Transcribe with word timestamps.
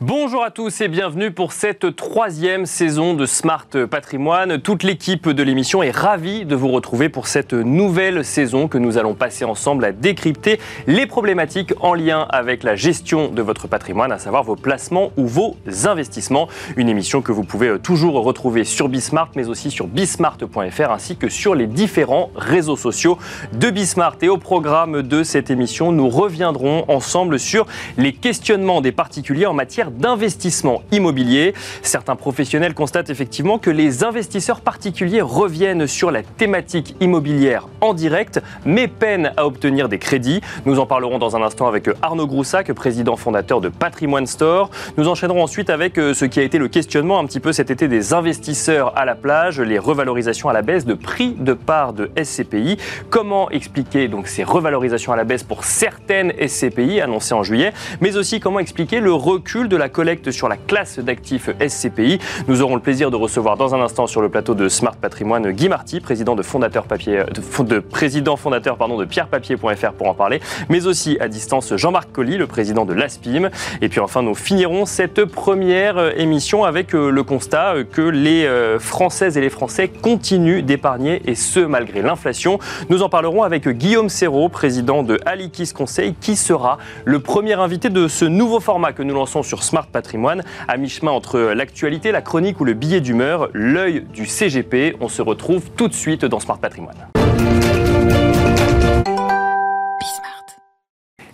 Bonjour 0.00 0.44
à 0.44 0.52
tous 0.52 0.80
et 0.80 0.86
bienvenue 0.86 1.32
pour 1.32 1.52
cette 1.52 1.96
troisième 1.96 2.66
saison 2.66 3.14
de 3.14 3.26
Smart 3.26 3.66
Patrimoine. 3.90 4.60
Toute 4.60 4.84
l'équipe 4.84 5.28
de 5.28 5.42
l'émission 5.42 5.82
est 5.82 5.90
ravie 5.90 6.44
de 6.44 6.54
vous 6.54 6.68
retrouver 6.68 7.08
pour 7.08 7.26
cette 7.26 7.52
nouvelle 7.52 8.24
saison 8.24 8.68
que 8.68 8.78
nous 8.78 8.96
allons 8.96 9.14
passer 9.14 9.44
ensemble 9.44 9.84
à 9.84 9.90
décrypter 9.90 10.60
les 10.86 11.08
problématiques 11.08 11.74
en 11.80 11.94
lien 11.94 12.28
avec 12.30 12.62
la 12.62 12.76
gestion 12.76 13.26
de 13.26 13.42
votre 13.42 13.66
patrimoine, 13.66 14.12
à 14.12 14.20
savoir 14.20 14.44
vos 14.44 14.54
placements 14.54 15.10
ou 15.16 15.26
vos 15.26 15.56
investissements. 15.86 16.46
Une 16.76 16.88
émission 16.88 17.20
que 17.20 17.32
vous 17.32 17.42
pouvez 17.42 17.80
toujours 17.80 18.22
retrouver 18.22 18.62
sur 18.62 18.88
Bismart, 18.88 19.30
mais 19.34 19.48
aussi 19.48 19.72
sur 19.72 19.88
bismart.fr 19.88 20.92
ainsi 20.92 21.16
que 21.16 21.28
sur 21.28 21.56
les 21.56 21.66
différents 21.66 22.30
réseaux 22.36 22.76
sociaux 22.76 23.18
de 23.52 23.68
Bismart. 23.68 24.14
Et 24.22 24.28
au 24.28 24.38
programme 24.38 25.02
de 25.02 25.24
cette 25.24 25.50
émission, 25.50 25.90
nous 25.90 26.08
reviendrons 26.08 26.84
ensemble 26.86 27.40
sur 27.40 27.66
les 27.96 28.12
questionnements 28.12 28.80
des 28.80 28.92
particuliers 28.92 29.46
en 29.46 29.54
matière 29.54 29.87
d'investissement 29.90 30.82
immobilier. 30.92 31.54
Certains 31.82 32.16
professionnels 32.16 32.74
constatent 32.74 33.10
effectivement 33.10 33.58
que 33.58 33.70
les 33.70 34.04
investisseurs 34.04 34.60
particuliers 34.60 35.20
reviennent 35.20 35.86
sur 35.86 36.10
la 36.10 36.22
thématique 36.22 36.94
immobilière 37.00 37.68
en 37.80 37.94
direct, 37.94 38.40
mais 38.64 38.88
peinent 38.88 39.32
à 39.36 39.46
obtenir 39.46 39.88
des 39.88 39.98
crédits. 39.98 40.40
Nous 40.66 40.78
en 40.78 40.86
parlerons 40.86 41.18
dans 41.18 41.36
un 41.36 41.42
instant 41.42 41.66
avec 41.66 41.88
Arnaud 42.02 42.26
Groussac, 42.26 42.72
président 42.72 43.16
fondateur 43.16 43.60
de 43.60 43.68
Patrimoine 43.68 44.26
Store. 44.26 44.70
Nous 44.96 45.08
enchaînerons 45.08 45.42
ensuite 45.42 45.70
avec 45.70 45.98
euh, 45.98 46.14
ce 46.14 46.24
qui 46.24 46.40
a 46.40 46.42
été 46.42 46.58
le 46.58 46.68
questionnement 46.68 47.18
un 47.18 47.26
petit 47.26 47.40
peu 47.40 47.52
cet 47.52 47.70
été 47.70 47.88
des 47.88 48.12
investisseurs 48.12 48.96
à 48.96 49.04
la 49.04 49.14
plage, 49.14 49.60
les 49.60 49.78
revalorisations 49.78 50.48
à 50.48 50.52
la 50.52 50.62
baisse 50.62 50.84
de 50.84 50.94
prix 50.94 51.34
de 51.38 51.52
part 51.52 51.92
de 51.92 52.10
SCPI. 52.22 52.78
Comment 53.10 53.50
expliquer 53.50 54.08
donc 54.08 54.28
ces 54.28 54.44
revalorisations 54.44 55.12
à 55.12 55.16
la 55.16 55.24
baisse 55.24 55.42
pour 55.42 55.64
certaines 55.64 56.32
SCPI 56.46 57.00
annoncées 57.00 57.34
en 57.34 57.42
juillet, 57.42 57.72
mais 58.00 58.16
aussi 58.16 58.40
comment 58.40 58.58
expliquer 58.58 59.00
le 59.00 59.12
recul 59.12 59.68
de 59.68 59.76
la 59.78 59.88
collecte 59.88 60.30
sur 60.30 60.48
la 60.48 60.56
classe 60.56 60.98
d'actifs 60.98 61.50
SCPI. 61.66 62.18
Nous 62.48 62.62
aurons 62.62 62.74
le 62.74 62.82
plaisir 62.82 63.10
de 63.10 63.16
recevoir 63.16 63.56
dans 63.56 63.74
un 63.74 63.80
instant 63.80 64.06
sur 64.06 64.20
le 64.20 64.28
plateau 64.28 64.54
de 64.54 64.68
Smart 64.68 64.96
Patrimoine 64.96 65.50
Guy 65.52 65.68
Marty, 65.68 66.00
président 66.00 66.34
de 66.34 66.42
fondateur 66.42 66.84
papier, 66.84 67.22
de, 67.60 67.78
président 67.78 68.36
fondateur 68.36 68.76
pardon 68.76 68.98
de 68.98 69.04
pierrepapier.fr 69.04 69.92
pour 69.92 70.08
en 70.08 70.14
parler, 70.14 70.40
mais 70.68 70.86
aussi 70.86 71.16
à 71.20 71.28
distance 71.28 71.76
Jean-Marc 71.76 72.12
Colly, 72.12 72.36
le 72.36 72.46
président 72.46 72.84
de 72.84 72.92
l'ASPIM. 72.92 73.50
Et 73.80 73.88
puis 73.88 74.00
enfin, 74.00 74.22
nous 74.22 74.34
finirons 74.34 74.86
cette 74.86 75.24
première 75.24 76.18
émission 76.18 76.64
avec 76.64 76.94
euh, 76.94 77.10
le 77.10 77.22
constat 77.22 77.74
que 77.92 78.02
les 78.02 78.44
euh, 78.44 78.78
Françaises 78.78 79.36
et 79.36 79.40
les 79.40 79.50
Français 79.50 79.88
continuent 79.88 80.62
d'épargner 80.62 81.22
et 81.26 81.34
ce 81.34 81.60
malgré 81.60 82.02
l'inflation. 82.02 82.58
Nous 82.88 83.02
en 83.02 83.08
parlerons 83.08 83.42
avec 83.42 83.68
Guillaume 83.68 84.08
Serrault, 84.08 84.48
président 84.48 85.02
de 85.02 85.18
Alikis 85.26 85.72
Conseil, 85.72 86.14
qui 86.20 86.36
sera 86.36 86.78
le 87.04 87.20
premier 87.20 87.54
invité 87.54 87.90
de 87.90 88.08
ce 88.08 88.24
nouveau 88.24 88.60
format 88.60 88.92
que 88.92 89.02
nous 89.02 89.14
lançons 89.14 89.42
sur 89.42 89.62
Smart 89.68 89.86
Patrimoine, 89.86 90.42
à 90.66 90.78
mi-chemin 90.78 91.10
entre 91.10 91.38
l'actualité, 91.38 92.10
la 92.10 92.22
chronique 92.22 92.58
ou 92.58 92.64
le 92.64 92.72
billet 92.72 93.02
d'humeur, 93.02 93.50
l'œil 93.52 94.06
du 94.14 94.24
CGP. 94.24 94.96
On 95.00 95.08
se 95.08 95.20
retrouve 95.20 95.70
tout 95.76 95.88
de 95.88 95.92
suite 95.92 96.24
dans 96.24 96.40
Smart 96.40 96.58
Patrimoine. 96.58 96.96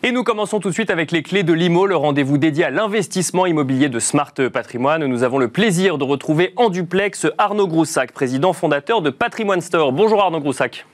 Et 0.03 0.11
nous 0.11 0.25
commençons 0.25 0.59
tout 0.59 0.69
de 0.69 0.75
suite 0.75 0.91
avec 0.91 1.13
les 1.13 1.23
clés 1.23 1.45
de 1.45 1.53
l'IMO, 1.53 1.87
le 1.87 1.95
rendez-vous 1.95 2.37
dédié 2.37 2.65
à 2.65 2.71
l'investissement 2.71 3.47
immobilier 3.47 3.89
de 3.89 4.01
Smart 4.01 4.35
Patrimoine. 4.53 5.07
Nous 5.07 5.23
avons 5.23 5.39
le 5.39 5.49
plaisir 5.49 5.97
de 5.97 6.05
retrouver 6.05 6.53
en 6.57 6.71
duplex 6.71 7.29
Arnaud 7.39 7.69
Groussac, 7.69 8.13
président 8.13 8.53
fondateur 8.53 9.01
de 9.01 9.11
Patrimoine 9.11 9.61
Store. 9.61 9.93
Bonjour 9.93 10.21
Arnaud 10.21 10.41
Groussac. 10.41 10.85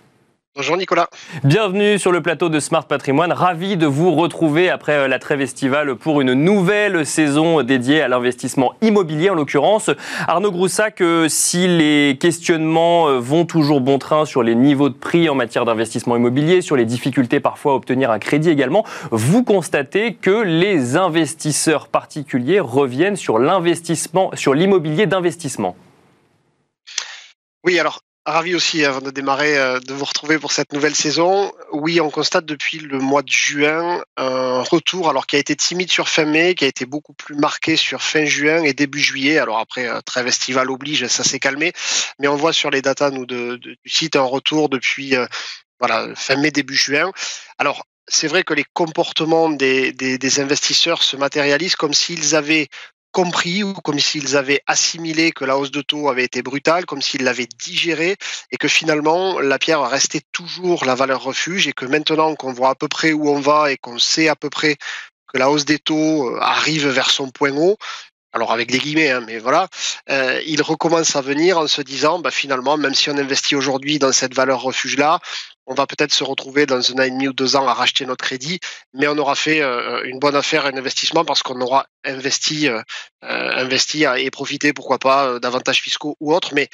Bonjour 0.57 0.77
Nicolas. 0.77 1.07
Bienvenue 1.45 1.97
sur 1.97 2.11
le 2.11 2.23
plateau 2.23 2.49
de 2.49 2.59
Smart 2.59 2.85
Patrimoine. 2.85 3.31
Ravi 3.31 3.77
de 3.77 3.87
vous 3.87 4.11
retrouver 4.11 4.69
après 4.69 4.95
euh, 4.95 5.07
la 5.07 5.21
trêve 5.21 5.41
estivale 5.41 5.95
pour 5.95 6.21
une 6.21 6.35
nouvelle 6.35 7.07
saison 7.07 7.63
dédiée 7.63 8.03
à 8.03 8.09
l'investissement 8.09 8.75
immobilier 8.83 9.31
en 9.31 9.37
l'occurrence. 9.37 9.91
Arnaud 10.27 10.51
Groussac, 10.51 11.03
euh, 11.03 11.29
si 11.29 11.69
les 11.69 12.19
questionnements 12.21 13.09
euh, 13.09 13.21
vont 13.21 13.45
toujours 13.45 13.81
bon 13.81 14.01
train 14.01 14.25
sur 14.25 14.43
les 14.43 14.57
niveaux 14.57 14.89
de 14.89 14.95
prix 14.95 15.29
en 15.29 15.37
matière 15.37 15.65
d'investissement 15.65 16.17
immobilier, 16.17 16.63
sur 16.63 16.75
les 16.75 16.85
difficultés 16.85 17.39
parfois 17.39 17.71
à 17.71 17.75
obtenir 17.77 18.11
un 18.11 18.19
crédit 18.19 18.51
également, 18.51 18.85
vous 19.13 19.45
constatez 19.45 20.15
que 20.15 20.43
les 20.43 20.97
investisseurs 20.97 21.87
particuliers 21.87 22.59
reviennent 22.59 23.15
sur 23.15 23.39
l'investissement, 23.39 24.33
sur 24.35 24.55
l'immobilier 24.55 25.07
d'investissement. 25.07 25.77
Oui, 27.63 27.79
alors 27.79 28.01
Ravi 28.27 28.55
aussi, 28.55 28.85
avant 28.85 29.01
de 29.01 29.11
démarrer, 29.11 29.57
euh, 29.57 29.81
de 29.81 29.95
vous 29.95 30.05
retrouver 30.05 30.39
pour 30.39 30.53
cette 30.53 30.75
nouvelle 30.75 30.95
saison. 30.95 31.51
Oui, 31.73 32.01
on 32.03 32.11
constate 32.11 32.45
depuis 32.45 32.79
le 32.79 32.99
mois 32.99 33.23
de 33.23 33.31
juin 33.31 34.03
un 34.19 34.63
retour, 34.63 35.09
alors 35.09 35.27
qui 35.27 35.37
a 35.37 35.39
été 35.39 35.57
timide 35.57 35.91
sur 35.91 36.09
fin 36.09 36.27
mai, 36.27 36.55
qui 36.55 36.67
a 36.67 36.69
été 36.69 36.85
beaucoup 36.85 37.15
plus 37.15 37.35
marqué 37.35 37.77
sur 37.77 38.03
fin 38.03 38.27
juin 38.27 38.63
et 38.63 38.75
début 38.75 39.01
juillet. 39.01 39.39
Alors 39.39 39.59
après, 39.59 39.89
euh, 39.89 40.03
trêve 40.03 40.27
estivale 40.27 40.71
oblige, 40.71 41.07
ça 41.07 41.25
s'est 41.25 41.39
calmé. 41.39 41.73
Mais 42.19 42.29
on 42.29 42.37
voit 42.37 42.53
sur 42.53 42.71
les 42.71 42.83
datas 42.83 43.11
nous, 43.11 43.25
de, 43.25 43.57
du 43.57 43.79
site 43.87 44.17
un 44.17 44.23
retour 44.23 44.69
depuis 44.69 45.17
euh, 45.17 45.27
voilà, 45.79 46.15
fin 46.15 46.37
mai, 46.37 46.51
début 46.51 46.77
juin. 46.77 47.11
Alors, 47.57 47.87
c'est 48.07 48.29
vrai 48.29 48.43
que 48.43 48.53
les 48.53 48.65
comportements 48.75 49.49
des, 49.49 49.93
des, 49.93 50.41
investisseurs 50.41 51.03
se 51.03 51.17
matérialisent 51.17 51.77
comme 51.77 51.95
s'ils 51.95 52.35
avaient 52.35 52.69
compris 53.13 53.63
ou 53.63 53.73
comme 53.75 53.99
s'ils 53.99 54.37
avaient 54.37 54.63
assimilé 54.67 55.33
que 55.33 55.45
la 55.45 55.57
hausse 55.57 55.71
de 55.71 55.83
taux 55.83 56.09
avait 56.09 56.25
été 56.25 56.43
brutale, 56.43 56.87
comme 56.87 57.03
s'ils 57.03 57.25
l'avaient 57.25 57.49
digéré 57.59 58.17
et 58.51 58.57
que 58.57 58.69
finalement 58.69 59.41
la 59.41 59.59
pierre 59.59 59.83
restait 59.83 60.23
toujours 60.33 60.85
la 60.85 60.95
valeur 60.95 61.23
refuge 61.23 61.67
et 61.67 61.73
que 61.73 61.87
maintenant 61.87 62.35
qu'on 62.35 62.53
voit 62.53 62.71
à 62.71 62.75
peu 62.75 62.89
près 62.89 63.13
où 63.13 63.29
on 63.29 63.41
va 63.41 63.73
et 63.73 63.77
qu'on 63.77 63.99
sait 63.99 64.29
à 64.29 64.37
peu 64.37 64.51
près 64.51 64.77
que 65.33 65.39
la 65.39 65.51
hausse 65.51 65.65
des 65.65 65.79
taux 65.79 66.29
euh, 66.29 66.39
arrive 66.41 66.89
vers 66.89 67.11
son 67.11 67.31
point 67.31 67.53
haut, 67.53 67.77
alors 68.33 68.53
avec 68.53 68.71
des 68.71 68.79
guillemets, 68.79 69.11
hein, 69.11 69.23
mais 69.27 69.39
voilà, 69.39 69.69
euh, 70.09 70.41
il 70.47 70.63
recommence 70.63 71.17
à 71.17 71.21
venir 71.21 71.59
en 71.59 71.67
se 71.67 71.83
disant, 71.83 72.21
bah, 72.21 72.31
finalement, 72.31 72.77
même 72.77 72.95
si 72.95 73.11
on 73.11 73.17
investit 73.17 73.57
aujourd'hui 73.57 73.99
dans 73.99 74.13
cette 74.13 74.35
valeur 74.35 74.63
refuge-là, 74.63 75.19
on 75.67 75.75
va 75.75 75.87
peut-être 75.87 76.13
se 76.13 76.25
retrouver 76.25 76.67
dans 76.67 76.91
un 76.93 76.95
an 76.95 77.03
et 77.03 77.11
demi 77.11 77.29
ou 77.29 77.33
deux 77.33 77.57
ans 77.57 77.67
à 77.67 77.75
racheter 77.75 78.07
notre 78.07 78.25
crédit, 78.25 78.61
mais 78.95 79.09
on 79.09 79.19
aura 79.19 79.35
fait 79.35 79.61
euh, 79.63 80.03
une 80.05 80.19
bonne 80.19 80.37
affaire, 80.37 80.67
un 80.67 80.77
investissement, 80.77 81.25
parce 81.25 81.43
qu'on 81.43 81.61
aura 81.61 81.87
investi, 82.05 82.69
euh, 82.69 82.83
investi 83.23 84.05
et 84.17 84.31
profité, 84.31 84.73
pourquoi 84.73 84.99
pas, 84.99 85.39
d'avantages 85.39 85.81
fiscaux 85.81 86.17
ou 86.21 86.35
autres, 86.35 86.55
mais 86.55 86.69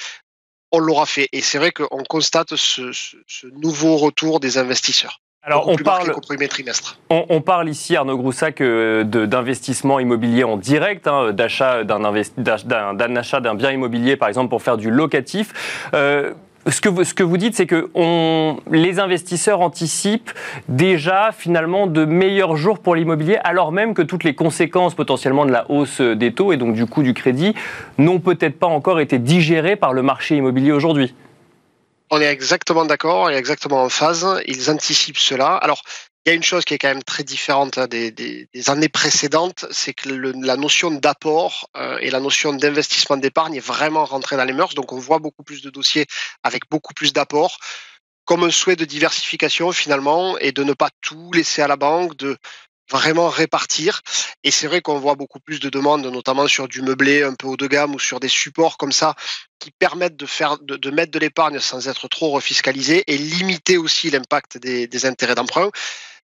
on 0.71 0.79
l'aura 0.79 1.05
fait. 1.05 1.29
Et 1.31 1.41
c'est 1.41 1.57
vrai 1.57 1.71
qu'on 1.71 2.03
constate 2.03 2.55
ce, 2.55 2.91
nouveau 3.53 3.97
retour 3.97 4.39
des 4.39 4.57
investisseurs. 4.57 5.21
Alors 5.43 5.69
on 5.69 5.77
parle, 5.77 6.13
on, 7.09 7.25
on, 7.29 7.39
parle 7.39 7.69
ici, 7.69 7.95
Arnaud 7.95 8.17
Groussac, 8.17 8.61
d'investissement 8.61 10.01
immobilier 10.01 10.43
en 10.43 10.57
direct, 10.57 11.07
hein, 11.07 11.31
d'achat 11.31 11.85
d'un 11.85 12.03
achat 13.15 13.39
d'un 13.39 13.55
bien 13.55 13.71
immobilier, 13.71 14.17
par 14.17 14.27
exemple, 14.27 14.49
pour 14.49 14.61
faire 14.61 14.75
du 14.75 14.91
locatif 14.91 15.53
ce 16.69 16.81
que 16.81 16.89
vous, 16.89 17.03
ce 17.03 17.13
que 17.13 17.23
vous 17.23 17.37
dites, 17.37 17.55
c'est 17.55 17.65
que 17.65 17.89
on, 17.95 18.57
les 18.71 18.99
investisseurs 18.99 19.61
anticipent 19.61 20.31
déjà 20.67 21.31
finalement 21.31 21.87
de 21.87 22.05
meilleurs 22.05 22.55
jours 22.55 22.79
pour 22.79 22.95
l'immobilier, 22.95 23.37
alors 23.43 23.71
même 23.71 23.93
que 23.93 24.01
toutes 24.01 24.23
les 24.23 24.35
conséquences 24.35 24.95
potentiellement 24.95 25.45
de 25.45 25.51
la 25.51 25.69
hausse 25.71 26.01
des 26.01 26.33
taux 26.33 26.51
et 26.51 26.57
donc 26.57 26.73
du 26.73 26.85
coût 26.85 27.03
du 27.03 27.13
crédit 27.13 27.53
n'ont 27.97 28.19
peut-être 28.19 28.59
pas 28.59 28.67
encore 28.67 28.99
été 28.99 29.19
digérées 29.19 29.75
par 29.75 29.93
le 29.93 30.01
marché 30.01 30.35
immobilier 30.37 30.71
aujourd'hui. 30.71 31.13
On 32.09 32.21
est 32.21 32.25
exactement 32.25 32.85
d'accord, 32.85 33.29
est 33.29 33.35
exactement 33.35 33.83
en 33.83 33.89
phase. 33.89 34.25
Ils 34.45 34.69
anticipent 34.69 35.17
cela. 35.17 35.55
Alors, 35.57 35.81
il 36.25 36.29
y 36.29 36.33
a 36.33 36.35
une 36.35 36.43
chose 36.43 36.65
qui 36.65 36.73
est 36.73 36.77
quand 36.77 36.89
même 36.89 37.03
très 37.03 37.23
différente 37.23 37.77
hein, 37.77 37.87
des, 37.87 38.49
années 38.67 38.89
précédentes, 38.89 39.65
c'est 39.71 39.93
que 39.93 40.09
la 40.09 40.57
notion 40.57 40.91
d'apport 40.91 41.69
euh, 41.77 41.97
et 41.99 42.09
la 42.09 42.19
notion 42.19 42.51
d'investissement 42.51 43.15
d'épargne 43.15 43.55
est 43.55 43.65
vraiment 43.65 44.03
rentrée 44.03 44.35
dans 44.35 44.43
les 44.43 44.51
mœurs. 44.51 44.73
Donc 44.73 44.91
on 44.91 44.99
voit 44.99 45.19
beaucoup 45.19 45.43
plus 45.43 45.61
de 45.61 45.69
dossiers 45.69 46.05
avec 46.43 46.63
beaucoup 46.69 46.93
plus 46.93 47.13
d'apports, 47.13 47.59
comme 48.25 48.43
un 48.43 48.51
souhait 48.51 48.75
de 48.75 48.83
diversification 48.83 49.71
finalement 49.71 50.37
et 50.39 50.51
de 50.51 50.65
ne 50.65 50.73
pas 50.73 50.89
tout 51.01 51.31
laisser 51.31 51.61
à 51.61 51.69
la 51.69 51.77
banque, 51.77 52.17
de 52.17 52.37
vraiment 52.89 53.29
répartir. 53.29 54.01
Et 54.43 54.51
c'est 54.51 54.67
vrai 54.67 54.81
qu'on 54.81 54.99
voit 54.99 55.15
beaucoup 55.15 55.39
plus 55.39 55.59
de 55.59 55.69
demandes, 55.69 56.05
notamment 56.05 56.47
sur 56.47 56.67
du 56.67 56.81
meublé 56.81 57.23
un 57.23 57.33
peu 57.33 57.47
haut 57.47 57.57
de 57.57 57.67
gamme 57.67 57.95
ou 57.95 57.99
sur 57.99 58.19
des 58.19 58.27
supports 58.27 58.77
comme 58.77 58.91
ça 58.91 59.15
qui 59.59 59.71
permettent 59.71 60.17
de 60.17 60.25
faire, 60.25 60.57
de, 60.59 60.91
mettre 60.91 61.11
de 61.11 61.19
l'épargne 61.19 61.59
sans 61.59 61.87
être 61.87 62.07
trop 62.07 62.29
refiscalisé 62.29 63.03
et 63.07 63.17
limiter 63.17 63.77
aussi 63.77 64.09
l'impact 64.09 64.57
des, 64.57 64.87
des 64.87 65.05
intérêts 65.05 65.35
d'emprunt. 65.35 65.71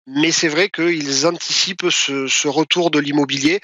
Mais 0.06 0.32
c'est 0.32 0.48
vrai 0.48 0.70
qu'ils 0.70 1.26
anticipent 1.26 1.90
ce, 1.90 2.48
retour 2.48 2.90
de 2.90 2.98
l'immobilier 2.98 3.60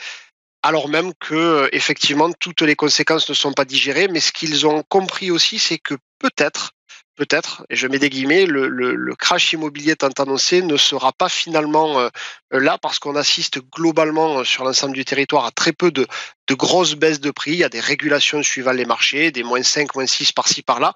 alors 0.62 0.88
même 0.88 1.12
que 1.20 1.68
effectivement 1.72 2.32
toutes 2.32 2.62
les 2.62 2.74
conséquences 2.74 3.28
ne 3.28 3.34
sont 3.34 3.52
pas 3.52 3.66
digérées. 3.66 4.08
Mais 4.08 4.20
ce 4.20 4.32
qu'ils 4.32 4.66
ont 4.66 4.82
compris 4.88 5.30
aussi, 5.30 5.58
c'est 5.58 5.78
que 5.78 5.94
peut-être, 6.18 6.72
peut-être, 7.14 7.64
et 7.70 7.76
je 7.76 7.86
mets 7.86 7.98
des 7.98 8.10
guillemets, 8.10 8.46
le, 8.46 9.14
crash 9.16 9.52
immobilier 9.52 9.96
tant 9.96 10.10
annoncé 10.18 10.62
ne 10.62 10.76
sera 10.76 11.12
pas 11.12 11.28
finalement 11.28 12.00
euh, 12.00 12.08
là 12.50 12.78
parce 12.78 12.98
qu'on 12.98 13.16
assiste 13.16 13.60
globalement 13.72 14.40
euh, 14.40 14.44
sur 14.44 14.64
l'ensemble 14.64 14.94
du 14.94 15.04
territoire 15.04 15.46
à 15.46 15.50
très 15.50 15.72
peu 15.72 15.90
de, 15.90 16.06
grosses 16.50 16.94
baisses 16.94 17.20
de 17.20 17.30
prix. 17.30 17.52
Il 17.52 17.58
y 17.58 17.64
a 17.64 17.68
des 17.68 17.80
régulations 17.80 18.42
suivant 18.42 18.72
les 18.72 18.84
marchés, 18.84 19.30
des 19.30 19.42
moins 19.42 19.62
5, 19.62 19.94
moins 19.94 20.06
6 20.06 20.32
par-ci 20.32 20.62
par-là. 20.62 20.94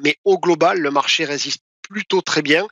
Mais 0.00 0.16
au 0.24 0.38
global, 0.38 0.78
le 0.80 0.90
marché 0.90 1.24
résiste 1.24 1.62
plutôt 1.88 2.22
très 2.22 2.42
bien 2.42 2.66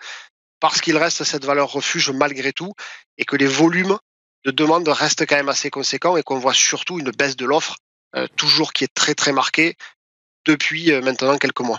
parce 0.61 0.81
qu'il 0.81 0.97
reste 0.97 1.25
cette 1.25 1.45
valeur 1.45 1.71
refuge 1.71 2.11
malgré 2.11 2.53
tout 2.53 2.73
et 3.19 3.25
que 3.25 3.37
les 3.37 3.47
volumes 3.47 3.99
de 4.45 4.51
demande 4.51 4.89
reste 4.89 5.27
quand 5.27 5.37
même 5.37 5.49
assez 5.49 5.71
conséquent 5.71 6.17
et 6.17 6.23
qu'on 6.23 6.39
voit 6.39 6.55
surtout 6.55 6.99
une 6.99 7.11
baisse 7.11 7.37
de 7.37 7.47
l'offre, 7.47 7.77
toujours 8.37 8.73
qui 8.73 8.85
est 8.85 8.95
très 8.95 9.15
très 9.15 9.33
marquée 9.33 9.77
depuis 10.47 10.93
maintenant 11.03 11.37
quelques 11.39 11.61
mois. 11.61 11.79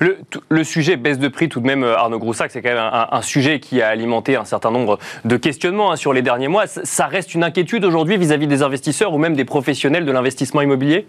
Le, 0.00 0.64
sujet 0.64 0.96
baisse 0.96 1.18
de 1.18 1.28
prix, 1.28 1.48
tout 1.48 1.60
de 1.60 1.66
même, 1.66 1.84
Arnaud 1.84 2.18
Groussac, 2.18 2.50
c'est 2.50 2.62
quand 2.62 2.68
même 2.68 2.90
un, 3.10 3.22
sujet 3.22 3.60
qui 3.60 3.80
a 3.80 3.88
alimenté 3.88 4.36
un 4.36 4.44
certain 4.44 4.70
nombre 4.70 4.98
de 5.24 5.36
questionnements 5.36 5.92
hein, 5.92 5.96
sur 5.96 6.12
les 6.12 6.22
derniers 6.22 6.48
mois. 6.48 6.66
Ça 6.66 7.06
reste 7.06 7.34
une 7.34 7.44
inquiétude 7.44 7.84
aujourd'hui 7.84 8.16
vis-à-vis 8.16 8.46
des 8.46 8.62
investisseurs 8.62 9.12
ou 9.14 9.18
même 9.18 9.34
des 9.34 9.44
professionnels 9.44 10.04
de 10.04 10.12
l'investissement 10.12 10.60
immobilier? 10.60 11.06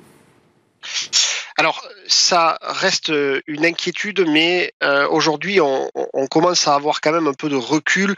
Alors, 1.57 1.85
ça 2.07 2.57
reste 2.61 3.11
une 3.47 3.65
inquiétude, 3.65 4.25
mais 4.27 4.73
aujourd'hui, 5.09 5.59
on, 5.59 5.89
on, 6.13 6.27
commence 6.27 6.67
à 6.67 6.75
avoir 6.75 7.01
quand 7.01 7.11
même 7.11 7.27
un 7.27 7.33
peu 7.33 7.49
de 7.49 7.55
recul 7.55 8.15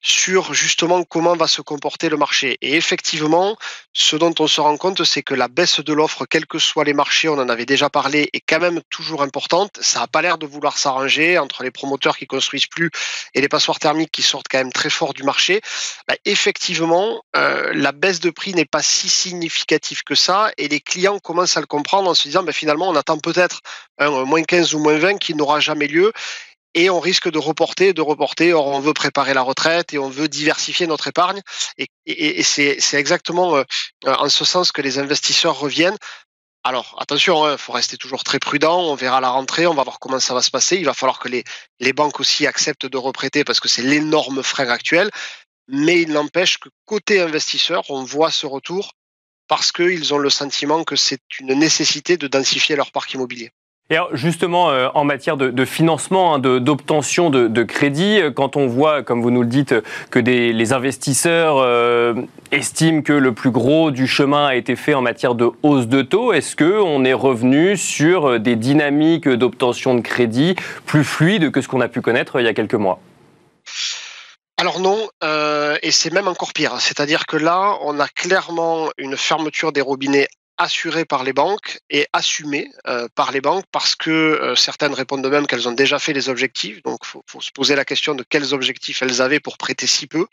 sur 0.00 0.54
justement 0.54 1.02
comment 1.04 1.36
va 1.36 1.48
se 1.48 1.62
comporter 1.62 2.08
le 2.08 2.16
marché. 2.16 2.58
Et 2.60 2.76
effectivement, 2.76 3.56
ce 3.92 4.16
dont 4.16 4.34
on 4.38 4.46
se 4.46 4.60
rend 4.60 4.76
compte, 4.76 5.02
c'est 5.04 5.22
que 5.22 5.34
la 5.34 5.48
baisse 5.48 5.80
de 5.80 5.92
l'offre, 5.92 6.26
quels 6.26 6.46
que 6.46 6.58
soient 6.58 6.84
les 6.84 6.92
marchés, 6.92 7.28
on 7.28 7.38
en 7.38 7.48
avait 7.48 7.66
déjà 7.66 7.90
parlé, 7.90 8.28
est 8.32 8.40
quand 8.40 8.60
même 8.60 8.80
toujours 8.90 9.22
importante. 9.22 9.78
Ça 9.80 10.00
n'a 10.00 10.06
pas 10.06 10.22
l'air 10.22 10.38
de 10.38 10.46
vouloir 10.46 10.78
s'arranger 10.78 11.38
entre 11.38 11.62
les 11.62 11.70
promoteurs 11.70 12.16
qui 12.16 12.26
construisent 12.26 12.66
plus 12.66 12.90
et 13.34 13.40
les 13.40 13.48
passoires 13.48 13.78
thermiques 13.78 14.12
qui 14.12 14.22
sortent 14.22 14.46
quand 14.50 14.58
même 14.58 14.72
très 14.72 14.90
fort 14.90 15.14
du 15.14 15.22
marché. 15.22 15.60
Bah, 16.06 16.14
effectivement, 16.24 17.22
euh, 17.34 17.72
la 17.74 17.92
baisse 17.92 18.20
de 18.20 18.30
prix 18.30 18.54
n'est 18.54 18.64
pas 18.64 18.82
si 18.82 19.08
significative 19.08 20.02
que 20.04 20.14
ça 20.14 20.50
et 20.56 20.68
les 20.68 20.80
clients 20.80 21.18
commencent 21.18 21.56
à 21.56 21.60
le 21.60 21.66
comprendre 21.66 22.10
en 22.10 22.14
se 22.14 22.24
disant 22.24 22.42
bah, 22.42 22.52
finalement 22.52 22.88
on 22.88 22.96
attend 22.96 23.18
peut-être 23.18 23.60
un 23.98 24.24
moins 24.24 24.42
15 24.42 24.74
ou 24.74 24.78
moins 24.78 24.98
20 24.98 25.18
qui 25.18 25.34
n'aura 25.34 25.60
jamais 25.60 25.86
lieu 25.88 26.12
et 26.76 26.90
on 26.90 27.00
risque 27.00 27.30
de 27.30 27.38
reporter, 27.38 27.94
de 27.94 28.02
reporter. 28.02 28.52
Or, 28.52 28.66
on 28.68 28.80
veut 28.80 28.92
préparer 28.92 29.34
la 29.34 29.42
retraite 29.42 29.94
et 29.94 29.98
on 29.98 30.10
veut 30.10 30.28
diversifier 30.28 30.86
notre 30.86 31.08
épargne. 31.08 31.40
Et, 32.06 32.42
c'est 32.42 32.78
exactement 32.94 33.56
euh, 33.56 33.64
en 34.04 34.28
ce 34.28 34.44
sens 34.44 34.70
que 34.70 34.82
les 34.82 34.98
investisseurs 34.98 35.58
reviennent. 35.58 35.96
Alors, 36.64 36.96
attention, 37.00 37.48
il 37.48 37.52
hein, 37.52 37.56
faut 37.56 37.72
rester 37.72 37.96
toujours 37.96 38.24
très 38.24 38.38
prudent. 38.38 38.78
On 38.78 38.94
verra 38.94 39.20
la 39.22 39.30
rentrée, 39.30 39.66
on 39.66 39.74
va 39.74 39.84
voir 39.84 39.98
comment 39.98 40.20
ça 40.20 40.34
va 40.34 40.42
se 40.42 40.50
passer. 40.50 40.76
Il 40.76 40.84
va 40.84 40.92
falloir 40.92 41.18
que 41.18 41.28
les, 41.28 41.92
banques 41.94 42.20
aussi 42.20 42.46
acceptent 42.46 42.86
de 42.86 42.98
reprêter 42.98 43.42
parce 43.42 43.58
que 43.58 43.68
c'est 43.68 43.82
l'énorme 43.82 44.42
frein 44.42 44.68
actuel. 44.68 45.10
Mais 45.68 46.02
il 46.02 46.12
n'empêche 46.12 46.58
que 46.58 46.68
côté 46.84 47.20
investisseur, 47.20 47.84
on 47.88 48.04
voit 48.04 48.30
ce 48.30 48.46
retour 48.46 48.92
parce 49.48 49.72
qu'ils 49.72 50.12
ont 50.12 50.18
le 50.18 50.30
sentiment 50.30 50.84
que 50.84 50.96
c'est 50.96 51.22
une 51.40 51.54
nécessité 51.54 52.18
de 52.18 52.26
densifier 52.26 52.76
leur 52.76 52.92
parc 52.92 53.14
immobilier. 53.14 53.50
Et 53.88 53.94
alors 53.94 54.16
justement, 54.16 54.70
euh, 54.70 54.88
en 54.94 55.04
matière 55.04 55.36
de, 55.36 55.64
financement, 55.64 56.34
hein, 56.34 56.38
d'obtention 56.40 57.30
de, 57.30 57.62
crédit, 57.62 58.20
euh, 58.20 58.32
quand 58.32 58.56
on 58.56 58.66
voit, 58.66 59.04
comme 59.04 59.22
vous 59.22 59.30
nous 59.30 59.42
le 59.42 59.48
dites, 59.48 59.76
que 60.10 60.18
les 60.18 60.72
investisseurs 60.72 61.58
euh, 61.58 62.14
estiment 62.50 63.02
que 63.02 63.12
le 63.12 63.32
plus 63.32 63.52
gros 63.52 63.92
du 63.92 64.08
chemin 64.08 64.46
a 64.46 64.56
été 64.56 64.74
fait 64.74 64.94
en 64.94 65.02
matière 65.02 65.36
de 65.36 65.50
hausse 65.62 65.86
de 65.86 66.02
taux, 66.02 66.32
est-ce 66.32 66.56
qu'on 66.56 67.04
est 67.04 67.12
revenu 67.12 67.76
sur 67.76 68.40
des 68.40 68.56
dynamiques 68.56 69.28
d'obtention 69.28 69.94
de 69.94 70.00
crédit 70.00 70.56
plus 70.84 71.04
fluides 71.04 71.52
que 71.52 71.60
ce 71.60 71.68
qu'on 71.68 71.80
a 71.80 71.88
pu 71.88 72.00
connaître 72.00 72.40
il 72.40 72.44
y 72.44 72.48
a 72.48 72.54
quelques 72.54 72.74
mois? 72.74 72.98
Alors 74.58 74.80
non, 74.80 74.98
et 75.82 75.90
c'est 75.92 76.12
même 76.12 76.28
encore 76.28 76.52
pire. 76.52 76.80
C'est-à-dire 76.80 77.26
que 77.26 77.36
là, 77.36 77.76
on 77.82 78.00
a 78.00 78.08
clairement 78.08 78.88
une 78.98 79.16
fermeture 79.16 79.70
des 79.70 79.82
robinets 79.82 80.28
assurée 80.58 81.04
par 81.04 81.24
les 81.24 81.32
banques 81.32 81.80
et 81.90 82.06
assumée 82.12 82.70
euh, 82.86 83.08
par 83.14 83.32
les 83.32 83.40
banques 83.40 83.64
parce 83.72 83.94
que 83.94 84.10
euh, 84.10 84.54
certaines 84.54 84.94
répondent 84.94 85.22
de 85.22 85.28
même 85.28 85.46
qu'elles 85.46 85.68
ont 85.68 85.72
déjà 85.72 85.98
fait 85.98 86.12
les 86.12 86.28
objectifs. 86.28 86.82
Donc, 86.82 87.00
il 87.04 87.20
faut, 87.26 87.40
se 87.40 87.50
poser 87.52 87.76
la 87.76 87.84
question 87.84 88.14
de 88.14 88.24
quels 88.28 88.54
objectifs 88.54 89.02
elles 89.02 89.20
avaient 89.20 89.40
pour 89.40 89.58
prêter 89.58 89.86
si 89.86 90.06
peu. 90.06 90.26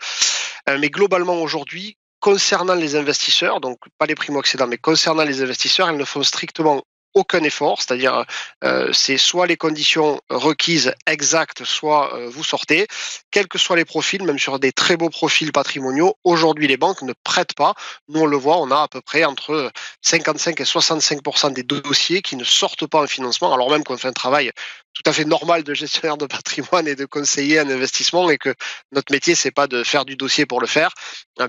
Euh, 0.69 0.77
mais 0.79 0.89
globalement, 0.89 1.41
aujourd'hui, 1.41 1.97
concernant 2.19 2.75
les 2.75 2.95
investisseurs, 2.95 3.59
donc 3.59 3.79
pas 3.97 4.05
les 4.05 4.15
primo-accédants, 4.15 4.67
mais 4.67 4.77
concernant 4.77 5.23
les 5.23 5.41
investisseurs, 5.41 5.89
elles 5.89 5.97
ne 5.97 6.05
font 6.05 6.23
strictement 6.23 6.83
aucun 7.13 7.43
effort, 7.43 7.81
c'est-à-dire 7.81 8.25
euh, 8.63 8.91
c'est 8.93 9.17
soit 9.17 9.47
les 9.47 9.57
conditions 9.57 10.21
requises 10.29 10.93
exactes, 11.07 11.63
soit 11.63 12.15
euh, 12.15 12.29
vous 12.29 12.43
sortez. 12.43 12.87
Quels 13.31 13.47
que 13.47 13.57
soient 13.57 13.75
les 13.75 13.85
profils, 13.85 14.23
même 14.23 14.39
sur 14.39 14.59
des 14.59 14.71
très 14.71 14.97
beaux 14.97 15.09
profils 15.09 15.51
patrimoniaux, 15.51 16.15
aujourd'hui 16.23 16.67
les 16.67 16.77
banques 16.77 17.01
ne 17.01 17.13
prêtent 17.23 17.55
pas. 17.55 17.73
Nous 18.07 18.21
on 18.21 18.25
le 18.25 18.37
voit, 18.37 18.57
on 18.57 18.71
a 18.71 18.81
à 18.81 18.87
peu 18.87 19.01
près 19.01 19.25
entre 19.25 19.71
55 20.01 20.59
et 20.59 20.63
65% 20.63 21.53
des 21.53 21.63
dossiers 21.63 22.21
qui 22.21 22.35
ne 22.35 22.43
sortent 22.43 22.87
pas 22.87 23.01
en 23.03 23.07
financement, 23.07 23.53
alors 23.53 23.69
même 23.69 23.83
qu'on 23.83 23.97
fait 23.97 24.07
un 24.07 24.13
travail 24.13 24.51
tout 24.93 25.09
à 25.09 25.13
fait 25.13 25.25
normal 25.25 25.63
de 25.63 25.73
gestionnaire 25.73 26.17
de 26.17 26.27
patrimoine 26.27 26.87
et 26.87 26.95
de 26.95 27.05
conseiller 27.05 27.59
un 27.59 27.69
investissement 27.69 28.29
et 28.29 28.37
que 28.37 28.53
notre 28.91 29.11
métier 29.11 29.35
c'est 29.35 29.51
pas 29.51 29.67
de 29.67 29.83
faire 29.83 30.05
du 30.05 30.15
dossier 30.15 30.45
pour 30.45 30.61
le 30.61 30.67
faire. 30.67 30.91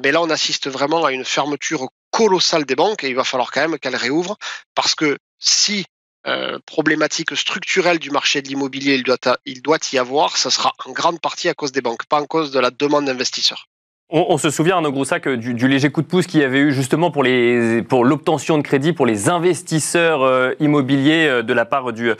Mais 0.02 0.12
là 0.12 0.22
on 0.22 0.30
assiste 0.30 0.68
vraiment 0.68 1.04
à 1.04 1.12
une 1.12 1.24
fermeture 1.24 1.88
colossale 2.14 2.64
des 2.64 2.76
banques 2.76 3.02
et 3.02 3.08
il 3.08 3.16
va 3.16 3.24
falloir 3.24 3.50
quand 3.50 3.60
même 3.60 3.76
qu'elles 3.80 3.96
réouvrent 3.96 4.36
parce 4.76 4.94
que 4.94 5.18
si 5.40 5.84
euh, 6.28 6.60
problématique 6.64 7.36
structurelle 7.36 7.98
du 7.98 8.10
marché 8.12 8.40
de 8.40 8.46
l'immobilier 8.46 8.94
il 8.94 9.02
doit, 9.02 9.18
il 9.44 9.62
doit 9.62 9.78
y 9.92 9.98
avoir, 9.98 10.36
ça 10.36 10.48
sera 10.48 10.72
en 10.86 10.92
grande 10.92 11.20
partie 11.20 11.48
à 11.48 11.54
cause 11.54 11.72
des 11.72 11.80
banques, 11.80 12.04
pas 12.06 12.20
en 12.20 12.26
cause 12.26 12.52
de 12.52 12.60
la 12.60 12.70
demande 12.70 13.06
d'investisseurs. 13.06 13.66
On, 14.10 14.38
se 14.38 14.50
souvient, 14.50 14.76
Arnaud 14.76 14.92
Groussac, 14.92 15.26
du, 15.28 15.54
du, 15.54 15.66
léger 15.66 15.90
coup 15.90 16.02
de 16.02 16.06
pouce 16.06 16.26
qu'il 16.26 16.38
y 16.38 16.44
avait 16.44 16.60
eu 16.60 16.72
justement 16.72 17.10
pour, 17.10 17.24
les, 17.24 17.82
pour 17.82 18.04
l'obtention 18.04 18.58
de 18.58 18.62
crédit 18.62 18.92
pour 18.92 19.06
les 19.06 19.28
investisseurs 19.28 20.22
euh, 20.22 20.52
immobiliers 20.60 21.26
euh, 21.26 21.42
de 21.42 21.52
la 21.52 21.64
part 21.64 21.92
du, 21.92 22.12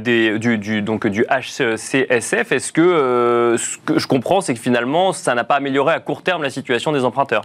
des, 0.00 0.38
du, 0.38 0.82
donc, 0.82 1.06
du 1.08 1.26
HCSF. 1.26 2.52
Est-ce 2.52 2.72
que 2.72 3.56
ce 3.58 3.76
que 3.84 3.98
je 3.98 4.06
comprends, 4.06 4.40
c'est 4.40 4.54
que 4.54 4.60
finalement, 4.60 5.12
ça 5.12 5.34
n'a 5.34 5.44
pas 5.44 5.56
amélioré 5.56 5.92
à 5.92 6.00
court 6.00 6.22
terme 6.22 6.42
la 6.42 6.50
situation 6.50 6.92
des 6.92 7.04
emprunteurs? 7.04 7.42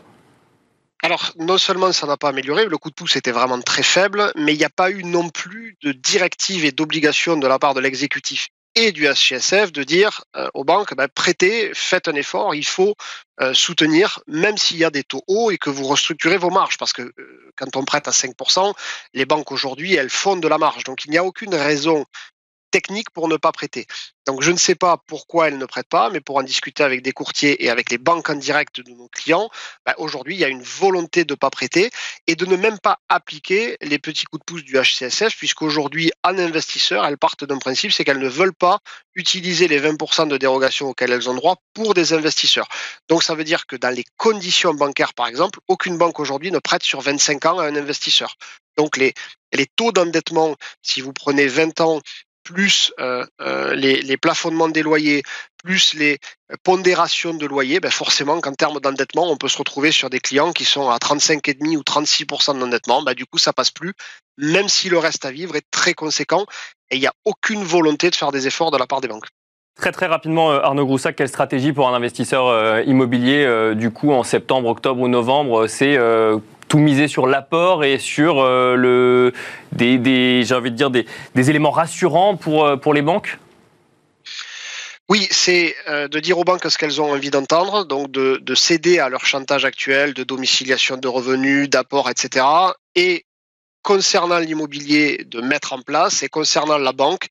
Alors, 1.03 1.31
non 1.37 1.57
seulement 1.57 1.91
ça 1.91 2.07
n'a 2.07 2.17
pas 2.17 2.29
amélioré, 2.29 2.65
le 2.65 2.77
coup 2.77 2.89
de 2.89 2.95
pouce 2.95 3.15
était 3.15 3.31
vraiment 3.31 3.61
très 3.61 3.83
faible, 3.83 4.31
mais 4.35 4.53
il 4.53 4.57
n'y 4.57 4.65
a 4.65 4.69
pas 4.69 4.89
eu 4.89 5.03
non 5.03 5.29
plus 5.29 5.77
de 5.83 5.91
directive 5.91 6.65
et 6.65 6.71
d'obligation 6.71 7.37
de 7.37 7.47
la 7.47 7.59
part 7.59 7.75
de 7.75 7.79
l'exécutif 7.79 8.47
et 8.77 8.91
du 8.91 9.07
HCSF 9.07 9.71
de 9.71 9.83
dire 9.83 10.23
euh, 10.35 10.49
aux 10.53 10.63
banques, 10.63 10.95
ben, 10.95 11.07
prêtez, 11.07 11.71
faites 11.73 12.07
un 12.07 12.13
effort, 12.13 12.53
il 12.53 12.65
faut 12.65 12.95
euh, 13.41 13.53
soutenir, 13.53 14.19
même 14.27 14.57
s'il 14.57 14.77
y 14.77 14.85
a 14.85 14.91
des 14.91 15.03
taux 15.03 15.23
hauts 15.27 15.49
et 15.49 15.57
que 15.57 15.71
vous 15.71 15.85
restructurez 15.85 16.37
vos 16.37 16.51
marges, 16.51 16.77
parce 16.77 16.93
que 16.93 17.01
euh, 17.01 17.51
quand 17.55 17.75
on 17.75 17.83
prête 17.85 18.07
à 18.07 18.11
5%, 18.11 18.73
les 19.13 19.25
banques 19.25 19.51
aujourd'hui, 19.51 19.95
elles 19.95 20.11
font 20.11 20.35
de 20.35 20.47
la 20.47 20.59
marge. 20.59 20.83
Donc 20.83 21.05
il 21.05 21.11
n'y 21.11 21.17
a 21.17 21.23
aucune 21.23 21.55
raison 21.55 22.05
technique 22.71 23.09
pour 23.11 23.27
ne 23.27 23.37
pas 23.37 23.51
prêter. 23.51 23.85
Donc 24.25 24.41
je 24.41 24.51
ne 24.51 24.57
sais 24.57 24.75
pas 24.75 24.97
pourquoi 25.07 25.47
elles 25.47 25.57
ne 25.57 25.65
prêtent 25.65 25.87
pas, 25.87 26.09
mais 26.09 26.19
pour 26.19 26.35
en 26.35 26.43
discuter 26.43 26.83
avec 26.83 27.01
des 27.01 27.13
courtiers 27.13 27.63
et 27.63 27.69
avec 27.69 27.89
les 27.89 27.97
banques 27.97 28.29
en 28.29 28.35
direct 28.35 28.81
de 28.81 28.91
nos 28.91 29.07
clients, 29.07 29.49
bah, 29.85 29.95
aujourd'hui 29.97 30.35
il 30.35 30.39
y 30.39 30.43
a 30.43 30.49
une 30.49 30.61
volonté 30.61 31.23
de 31.23 31.33
ne 31.33 31.37
pas 31.37 31.49
prêter 31.49 31.89
et 32.27 32.35
de 32.35 32.45
ne 32.45 32.57
même 32.57 32.77
pas 32.79 32.99
appliquer 33.07 33.77
les 33.81 33.99
petits 33.99 34.25
coups 34.25 34.41
de 34.41 34.45
pouce 34.45 34.63
du 34.63 34.77
HCSF, 34.77 35.35
puisqu'aujourd'hui 35.37 36.11
en 36.23 36.37
investisseur, 36.37 37.05
elles 37.05 37.17
partent 37.17 37.45
d'un 37.45 37.57
principe, 37.57 37.91
c'est 37.91 38.03
qu'elles 38.03 38.19
ne 38.19 38.27
veulent 38.27 38.53
pas 38.53 38.79
utiliser 39.15 39.67
les 39.67 39.79
20% 39.79 40.27
de 40.27 40.37
dérogation 40.37 40.89
auxquelles 40.89 41.11
elles 41.11 41.29
ont 41.29 41.35
droit 41.35 41.55
pour 41.73 41.93
des 41.93 42.13
investisseurs. 42.13 42.67
Donc 43.07 43.23
ça 43.23 43.33
veut 43.33 43.45
dire 43.45 43.65
que 43.65 43.77
dans 43.77 43.93
les 43.93 44.03
conditions 44.17 44.73
bancaires, 44.73 45.13
par 45.13 45.27
exemple, 45.27 45.59
aucune 45.67 45.97
banque 45.97 46.19
aujourd'hui 46.19 46.51
ne 46.51 46.59
prête 46.59 46.83
sur 46.83 47.01
25 47.01 47.45
ans 47.45 47.59
à 47.59 47.65
un 47.65 47.75
investisseur. 47.75 48.35
Donc 48.77 48.97
les, 48.97 49.13
les 49.53 49.65
taux 49.65 49.91
d'endettement, 49.91 50.55
si 50.81 51.01
vous 51.01 51.13
prenez 51.13 51.47
20 51.47 51.81
ans 51.81 52.01
plus 52.47 52.93
euh, 52.99 53.25
euh, 53.41 53.75
les, 53.75 54.17
plafonnements 54.17 54.69
des 54.69 54.81
loyers, 54.81 55.23
plus 55.63 55.93
les 55.93 56.17
pondérations 56.63 57.33
de 57.33 57.45
loyers, 57.45 57.81
ben 57.81 57.91
forcément 57.91 58.39
qu'en 58.39 58.53
termes 58.53 58.79
d'endettement, 58.79 59.29
on 59.29 59.35
peut 59.35 59.49
se 59.49 59.57
retrouver 59.57 59.91
sur 59.91 60.09
des 60.09 60.19
clients 60.19 60.53
qui 60.53 60.63
sont 60.63 60.89
à 60.89 60.97
35,5 60.97 61.75
ou 61.75 61.81
36% 61.81 62.57
d'endettement. 62.59 63.01
Ben, 63.01 63.13
du 63.13 63.25
coup, 63.25 63.37
ça 63.37 63.51
passe 63.51 63.71
plus, 63.71 63.93
même 64.37 64.69
si 64.69 64.89
le 64.89 64.97
reste 64.97 65.25
à 65.25 65.31
vivre 65.31 65.55
est 65.57 65.65
très 65.71 65.93
conséquent 65.93 66.45
et 66.89 66.95
il 66.95 67.01
n'y 67.01 67.07
a 67.07 67.13
aucune 67.25 67.63
volonté 67.63 68.09
de 68.09 68.15
faire 68.15 68.31
des 68.31 68.47
efforts 68.47 68.71
de 68.71 68.77
la 68.77 68.87
part 68.87 69.01
des 69.01 69.09
banques. 69.09 69.27
Très 69.75 69.91
très 69.91 70.07
rapidement, 70.07 70.51
euh, 70.51 70.59
Arnaud 70.61 70.85
Groussac, 70.85 71.17
quelle 71.17 71.27
stratégie 71.27 71.73
pour 71.73 71.89
un 71.89 71.93
investisseur 71.93 72.81
immobilier 72.87 73.73
du 73.75 73.91
coup 73.91 74.11
en 74.13 74.23
septembre, 74.23 74.69
octobre 74.69 75.01
ou 75.01 75.07
novembre 75.09 75.67
C'est 75.67 75.97
tout 76.67 76.79
miser 76.79 77.07
sur 77.07 77.27
l'apport 77.27 77.83
et 77.83 77.97
sur 77.97 78.39
euh, 78.39 79.31
des, 79.71 80.43
éléments 81.35 81.71
rassurants 81.71 82.35
pour, 82.35 82.65
euh, 82.65 82.93
les 82.93 83.01
banques? 83.01 83.37
Oui, 85.09 85.27
c'est 85.31 85.75
euh, 85.87 86.09
de 86.09 86.19
dire 86.19 86.37
aux 86.37 86.43
banques 86.43 86.65
ce 86.69 86.77
qu'elles 86.77 87.01
ont 87.01 87.11
envie 87.11 87.29
d'entendre, 87.29 87.85
donc 87.85 88.11
de, 88.11 88.39
de, 88.41 88.55
céder 88.55 88.99
à 88.99 89.07
leur 89.07 89.25
chantage 89.25 89.63
actuel 89.63 90.13
de 90.13 90.23
domiciliation 90.23 90.97
de 90.97 91.07
revenus, 91.07 91.69
d'apport, 91.69 92.09
etc. 92.09 92.45
Et 92.95 93.23
concernant 93.83 94.39
l'immobilier, 94.39 95.23
de 95.25 95.39
mettre 95.39 95.71
en 95.71 95.81
place, 95.81 96.23
et 96.23 96.27
concernant 96.27 96.77
la 96.77 96.91
banque, 96.91 97.27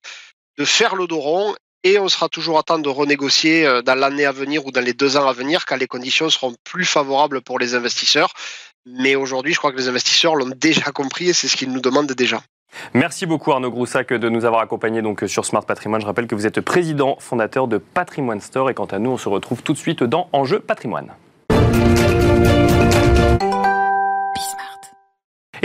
de 0.57 0.65
faire 0.65 0.95
le 0.95 1.05
dos 1.05 1.19
rond. 1.19 1.55
Et 1.83 1.99
on 1.99 2.09
sera 2.09 2.27
toujours 2.27 2.57
à 2.57 2.63
temps 2.63 2.79
de 2.79 2.89
renégocier 2.89 3.81
dans 3.85 3.93
l'année 3.93 4.25
à 4.25 4.31
venir 4.31 4.65
ou 4.65 4.71
dans 4.71 4.81
les 4.81 4.93
deux 4.93 5.15
ans 5.15 5.27
à 5.27 5.31
venir 5.31 5.65
quand 5.65 5.77
les 5.77 5.87
conditions 5.87 6.29
seront 6.29 6.55
plus 6.63 6.83
favorables 6.83 7.41
pour 7.41 7.59
les 7.59 7.75
investisseurs. 7.75 8.33
Mais 8.87 9.15
aujourd'hui, 9.15 9.53
je 9.53 9.59
crois 9.59 9.71
que 9.71 9.77
les 9.77 9.89
investisseurs 9.89 10.35
l'ont 10.35 10.51
déjà 10.55 10.91
compris 10.91 11.29
et 11.29 11.33
c'est 11.33 11.47
ce 11.47 11.57
qu'ils 11.57 11.71
nous 11.71 11.81
demandent 11.81 12.11
déjà. 12.11 12.41
Merci 12.93 13.25
beaucoup 13.25 13.51
Arnaud 13.51 13.71
Groussac 13.71 14.13
de 14.13 14.29
nous 14.29 14.45
avoir 14.45 14.61
accompagnés 14.61 15.01
donc 15.01 15.23
sur 15.27 15.45
Smart 15.45 15.65
Patrimoine. 15.65 16.01
Je 16.01 16.05
rappelle 16.05 16.27
que 16.27 16.35
vous 16.35 16.45
êtes 16.45 16.61
président 16.61 17.17
fondateur 17.19 17.67
de 17.67 17.77
Patrimoine 17.77 18.41
Store 18.41 18.69
et 18.69 18.73
quant 18.73 18.85
à 18.85 18.99
nous, 18.99 19.11
on 19.11 19.17
se 19.17 19.29
retrouve 19.29 19.63
tout 19.63 19.73
de 19.73 19.77
suite 19.77 20.03
dans 20.03 20.29
Enjeu 20.33 20.59
Patrimoine. 20.59 21.13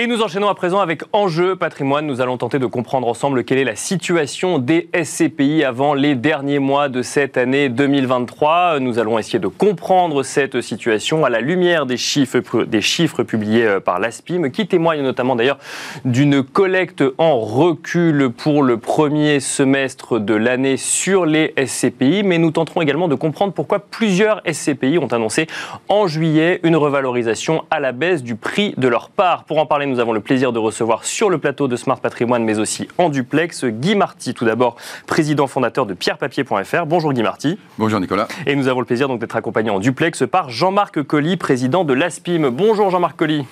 Et 0.02 0.08
nous 0.08 0.20
enchaînons 0.20 0.48
à 0.48 0.56
présent 0.56 0.80
avec 0.80 1.04
Enjeu 1.12 1.54
patrimoine. 1.54 2.08
Nous 2.08 2.20
allons 2.20 2.36
tenter 2.36 2.58
de 2.58 2.66
comprendre 2.66 3.06
ensemble 3.06 3.44
quelle 3.44 3.58
est 3.58 3.64
la 3.64 3.76
situation 3.76 4.58
des 4.58 4.88
SCPI 5.00 5.62
avant 5.62 5.94
les 5.94 6.16
derniers 6.16 6.58
mois 6.58 6.88
de 6.88 7.02
cette 7.02 7.36
année 7.36 7.68
2023. 7.68 8.80
Nous 8.80 8.98
allons 8.98 9.16
essayer 9.20 9.38
de 9.38 9.46
comprendre 9.46 10.24
cette 10.24 10.60
situation 10.60 11.24
à 11.24 11.30
la 11.30 11.40
lumière 11.40 11.86
des 11.86 11.96
chiffres, 11.96 12.64
des 12.64 12.80
chiffres 12.80 13.22
publiés 13.22 13.64
euh, 13.64 13.78
par 13.78 14.00
l'ASPIM, 14.00 14.50
qui 14.50 14.66
témoignent 14.66 15.04
notamment 15.04 15.36
d'ailleurs 15.36 15.58
d'une 16.04 16.42
collecte 16.42 17.04
en 17.18 17.38
recul 17.38 18.32
pour 18.36 18.64
le 18.64 18.78
premier 18.78 19.38
semestre 19.38 20.18
de 20.18 20.34
l'année 20.34 20.78
sur 20.78 21.26
les 21.26 21.54
SCPI. 21.64 22.24
Mais 22.24 22.38
nous 22.38 22.50
tenterons 22.50 22.82
également 22.82 23.06
de 23.06 23.14
comprendre 23.14 23.52
pourquoi 23.52 23.78
plusieurs 23.78 24.42
SCPI 24.50 24.98
ont 24.98 25.12
annoncé 25.12 25.46
en 25.88 26.08
juillet 26.08 26.58
une 26.64 26.74
revalorisation 26.74 27.62
à 27.70 27.78
la 27.78 27.92
baisse 27.92 28.24
du 28.24 28.34
prix 28.34 28.74
de 28.76 28.88
leur 28.88 29.08
part. 29.08 29.44
Pour 29.44 29.58
en 29.58 29.66
parler, 29.66 29.91
nous 29.92 30.00
avons 30.00 30.12
le 30.12 30.20
plaisir 30.20 30.52
de 30.52 30.58
recevoir 30.58 31.04
sur 31.04 31.28
le 31.28 31.36
plateau 31.36 31.68
de 31.68 31.76
Smart 31.76 32.00
Patrimoine, 32.00 32.44
mais 32.44 32.58
aussi 32.58 32.88
en 32.96 33.10
duplex, 33.10 33.66
Guy 33.66 33.94
Marty, 33.94 34.32
tout 34.32 34.46
d'abord 34.46 34.76
président 35.06 35.46
fondateur 35.46 35.84
de 35.84 35.92
pierrepapier.fr. 35.92 36.86
Bonjour 36.86 37.12
Guy 37.12 37.22
Marty. 37.22 37.58
Bonjour 37.78 38.00
Nicolas. 38.00 38.26
Et 38.46 38.56
nous 38.56 38.68
avons 38.68 38.80
le 38.80 38.86
plaisir 38.86 39.06
donc 39.06 39.20
d'être 39.20 39.36
accompagné 39.36 39.68
en 39.68 39.80
duplex 39.80 40.24
par 40.26 40.48
Jean-Marc 40.48 41.02
Colli, 41.02 41.36
président 41.36 41.84
de 41.84 41.92
l'ASPIM. 41.92 42.48
Bonjour 42.48 42.90
Jean-Marc 42.90 43.16
Colli. 43.16 43.44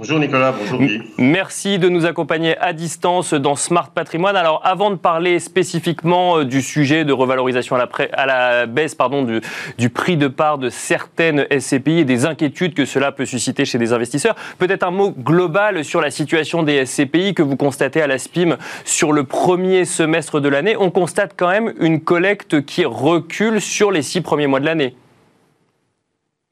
Bonjour 0.00 0.18
Nicolas, 0.18 0.54
bonjour 0.58 0.80
Guy. 0.80 1.02
Merci 1.18 1.78
de 1.78 1.90
nous 1.90 2.06
accompagner 2.06 2.56
à 2.56 2.72
distance 2.72 3.34
dans 3.34 3.54
Smart 3.54 3.90
Patrimoine. 3.90 4.34
Alors 4.34 4.62
avant 4.64 4.90
de 4.90 4.96
parler 4.96 5.38
spécifiquement 5.38 6.38
euh, 6.38 6.44
du 6.46 6.62
sujet 6.62 7.04
de 7.04 7.12
revalorisation 7.12 7.76
à 7.76 7.80
la, 7.80 7.88
à 8.14 8.24
la 8.24 8.64
baisse 8.64 8.94
pardon, 8.94 9.24
du, 9.24 9.42
du, 9.76 9.90
prix 9.90 10.16
de 10.16 10.26
part 10.26 10.56
de 10.56 10.70
certaines 10.70 11.46
SCPI 11.50 11.98
et 11.98 12.04
des 12.06 12.24
inquiétudes 12.24 12.72
que 12.72 12.86
cela 12.86 13.12
peut 13.12 13.26
susciter 13.26 13.66
chez 13.66 13.76
des 13.76 13.92
investisseurs, 13.92 14.36
peut-être 14.56 14.84
un 14.84 14.90
mot 14.90 15.10
global 15.10 15.84
sur 15.84 16.00
la 16.00 16.10
situation 16.10 16.62
des 16.62 16.86
SCPI 16.86 17.34
que 17.34 17.42
vous 17.42 17.56
constatez 17.56 18.00
à 18.00 18.06
la 18.06 18.16
SPIM 18.16 18.56
sur 18.86 19.12
le 19.12 19.24
premier 19.24 19.84
semestre 19.84 20.40
de 20.40 20.48
l'année. 20.48 20.76
On 20.78 20.90
constate 20.90 21.34
quand 21.36 21.50
même 21.50 21.74
une 21.78 22.00
collecte 22.00 22.64
qui 22.64 22.86
recule 22.86 23.60
sur 23.60 23.90
les 23.90 24.00
six 24.00 24.22
premiers 24.22 24.46
mois 24.46 24.60
de 24.60 24.64
l'année. 24.64 24.94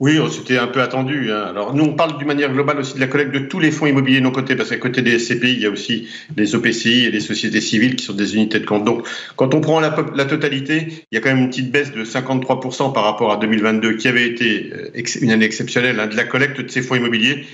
Oui, 0.01 0.17
oh, 0.23 0.29
c'était 0.31 0.59
un 0.59 0.69
peu 0.69 0.81
attendu. 0.81 1.33
Hein. 1.33 1.47
Alors 1.49 1.75
nous, 1.75 1.83
on 1.83 1.95
parle 1.95 2.19
d'une 2.19 2.27
manière 2.29 2.53
globale 2.53 2.79
aussi 2.79 2.95
de 2.95 3.01
la 3.01 3.09
collecte 3.09 3.33
de 3.33 3.41
tous 3.41 3.59
les 3.59 3.73
fonds 3.73 3.87
immobiliers 3.87 4.21
non 4.21 4.31
cotés, 4.31 4.55
parce 4.55 4.69
qu'à 4.69 4.77
côté 4.77 5.03
des 5.03 5.19
SCPI, 5.19 5.55
il 5.55 5.61
y 5.61 5.67
a 5.67 5.71
aussi 5.71 6.07
les 6.37 6.55
OPCI 6.55 7.07
et 7.07 7.11
les 7.11 7.19
sociétés 7.19 7.61
civiles 7.61 7.97
qui 7.97 8.05
sont 8.05 8.13
des 8.13 8.37
unités 8.37 8.61
de 8.61 8.65
compte. 8.65 8.85
Donc 8.85 9.09
quand 9.35 9.55
on 9.55 9.61
prend 9.61 9.81
la, 9.81 9.91
totalité, 9.91 10.87
il 11.11 11.17
y 11.17 11.19
a 11.19 11.21
quand 11.21 11.31
même 11.31 11.43
une 11.43 11.51
petite 11.51 11.73
baisse 11.73 11.91
de 11.91 12.05
53% 12.05 12.93
par 12.93 13.03
rapport 13.03 13.33
à 13.33 13.39
2022, 13.39 13.97
qui 13.97 14.07
avait 14.07 14.29
été 14.29 14.71
euh, 14.73 15.03
une 15.21 15.33
année 15.33 15.47
exceptionnelle 15.47 15.99
hein, 15.99 16.07
de 16.07 16.17
la 16.17 16.25
collecte 16.25 16.61
de 16.61 16.71
ces 16.71 16.81
fonds 16.81 16.95
immobiliers 16.95 17.45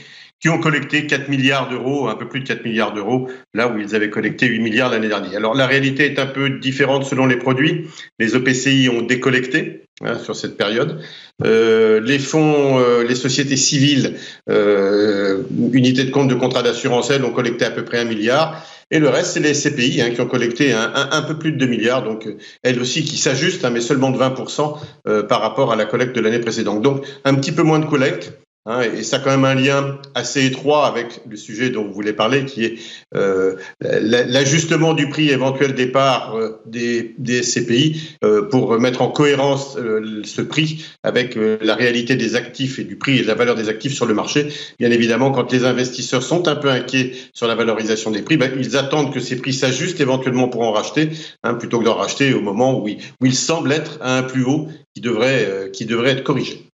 qui 0.45 0.51
ont 0.51 0.59
collecté 0.59 1.07
4 1.07 1.31
milliards 1.31 1.71
d'euros, 1.71 2.07
un 2.07 2.17
peu 2.17 2.29
plus 2.29 2.41
de 2.41 2.47
4 2.47 2.67
milliards 2.67 2.93
d'euros, 2.93 3.31
là 3.55 3.67
où 3.67 3.79
ils 3.79 3.95
avaient 3.95 4.11
collecté 4.11 4.45
8 4.45 4.59
milliards 4.59 4.91
l'année 4.91 5.09
dernière. 5.09 5.39
Alors 5.39 5.55
la 5.55 5.67
réalité 5.67 6.05
est 6.05 6.19
un 6.19 6.27
peu 6.27 6.51
différente 6.51 7.07
selon 7.07 7.25
les 7.25 7.37
produits. 7.37 7.87
Les 8.19 8.35
OPCI 8.37 8.91
ont 8.91 9.01
décollecté 9.01 9.85
hein, 10.03 10.19
sur 10.19 10.37
cette 10.37 10.59
période. 10.59 11.01
Euh, 11.43 11.99
les 11.99 12.19
fonds, 12.19 12.79
euh, 12.79 13.05
les 13.05 13.15
sociétés 13.15 13.57
civiles, 13.57 14.17
euh, 14.51 15.45
unités 15.73 16.05
de 16.05 16.11
compte 16.11 16.29
de 16.29 16.35
contrat 16.35 16.63
d'assurance, 16.63 17.11
elles 17.11 17.25
ont 17.25 17.33
collecté 17.33 17.65
à 17.65 17.71
peu 17.71 17.83
près 17.83 18.01
1 18.01 18.05
milliard. 18.05 18.63
Et 18.91 18.99
le 18.99 19.09
reste, 19.09 19.33
c'est 19.33 19.41
les 19.41 19.55
CPI 19.55 20.03
hein, 20.03 20.11
qui 20.11 20.21
ont 20.21 20.27
collecté 20.27 20.73
un, 20.73 21.23
peu 21.23 21.39
plus 21.39 21.53
de 21.53 21.59
2 21.59 21.67
milliards, 21.67 22.05
donc 22.05 22.29
elles 22.63 22.79
aussi 22.81 23.03
qui 23.03 23.17
s'ajustent, 23.17 23.65
hein, 23.65 23.71
mais 23.71 23.81
seulement 23.81 24.11
de 24.11 24.19
20% 24.19 24.79
euh, 25.09 25.23
par 25.23 25.41
rapport 25.41 25.73
à 25.73 25.77
la 25.77 25.85
collecte 25.85 26.15
de 26.15 26.21
l'année 26.21 26.39
précédente. 26.39 26.83
Donc 26.83 27.05
un 27.25 27.35
petit 27.35 27.53
peu 27.53 27.63
moins 27.63 27.79
de 27.79 27.87
collecte, 27.87 28.39
Hein, 28.67 28.81
et 28.81 29.03
ça 29.03 29.17
a 29.17 29.19
quand 29.19 29.31
même 29.31 29.45
un 29.45 29.55
lien 29.55 29.99
assez 30.15 30.47
étroit 30.47 30.87
avec 30.87 31.21
le 31.29 31.37
sujet 31.37 31.69
dont 31.69 31.85
vous 31.85 31.93
voulez 31.93 32.15
parler, 32.15 32.47
qui 32.47 32.65
est 32.65 32.79
euh, 33.15 33.57
l'ajustement 33.83 34.95
du 34.95 35.11
prix 35.11 35.29
éventuel 35.29 35.75
départ 35.75 36.35
euh, 36.35 36.63
des, 36.65 37.15
des 37.19 37.43
CPI 37.43 38.17
euh, 38.25 38.49
pour 38.49 38.79
mettre 38.81 39.03
en 39.03 39.09
cohérence 39.09 39.77
ce 39.77 40.41
prix 40.41 40.87
avec 41.03 41.37
la 41.37 41.75
réalité 41.75 42.17
des 42.17 42.37
actifs 42.37 42.79
et 42.79 42.85
du 42.85 42.97
prix 42.97 43.19
et 43.19 43.23
de 43.23 43.27
la 43.27 43.35
valeur 43.35 43.55
des 43.55 43.69
actifs 43.69 43.93
sur 43.93 44.07
le 44.07 44.15
marché. 44.15 44.49
Bien 44.79 44.91
évidemment, 44.91 45.31
quand 45.31 45.53
les 45.53 45.67
investisseurs 45.67 46.23
sont 46.23 46.49
un 46.49 46.57
peu 46.57 46.71
inquiets 46.71 47.13
sur 47.35 47.47
la 47.47 47.57
valorisation 47.57 48.11
des 48.11 48.23
prix, 48.23 48.39
ben, 48.39 48.51
ils 48.59 48.79
attendent 48.79 49.13
que 49.13 49.21
ces 49.21 49.37
prix 49.37 49.53
s'ajustent 49.53 50.01
éventuellement 50.01 50.49
pour 50.49 50.63
en 50.63 50.73
racheter, 50.73 51.11
hein, 51.43 51.53
plutôt 51.53 51.81
que 51.81 51.85
d'en 51.85 51.97
racheter 51.97 52.33
au 52.33 52.41
moment 52.41 52.81
où, 52.81 52.89
ils 52.89 53.35
semblent 53.35 53.73
être 53.73 53.99
à 54.01 54.17
un 54.17 54.23
plus 54.23 54.45
haut 54.45 54.69
qui 54.95 55.03
devrait 55.03 55.71
être 56.11 56.23
corrigé. 56.23 56.71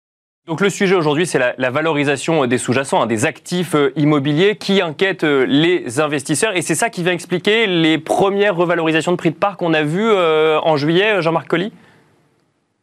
Donc 0.49 0.63
le 0.63 0.71
sujet 0.71 0.95
aujourd'hui, 0.95 1.27
c'est 1.27 1.55
la, 1.59 1.71
valorisation 1.71 2.47
des 2.47 2.57
sous-jacents, 2.57 3.03
hein, 3.03 3.07
des 3.07 3.27
actifs 3.27 3.75
euh, 3.75 3.93
immobiliers 3.97 4.57
qui 4.57 4.81
inquiètent 4.81 5.25
euh, 5.25 5.45
les 5.47 6.01
investisseurs. 6.01 6.57
Et 6.57 6.63
c'est 6.63 6.75
ça 6.75 6.89
qui 6.89 7.03
vient 7.03 7.13
expliquer 7.13 7.67
les 7.67 7.99
premières 7.99 8.57
revalorisations 8.57 9.13
de 9.13 9.19
prix 9.19 9.31
de 9.31 9.37
part 9.37 9.59
qu'on 9.59 9.75
a 9.75 9.83
vues 9.83 10.09
euh, 10.09 10.59
en 10.63 10.79
juillet, 10.79 11.21
Jean-Marc 11.21 11.49
Colli? 11.49 11.71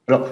Alors, 0.07 0.27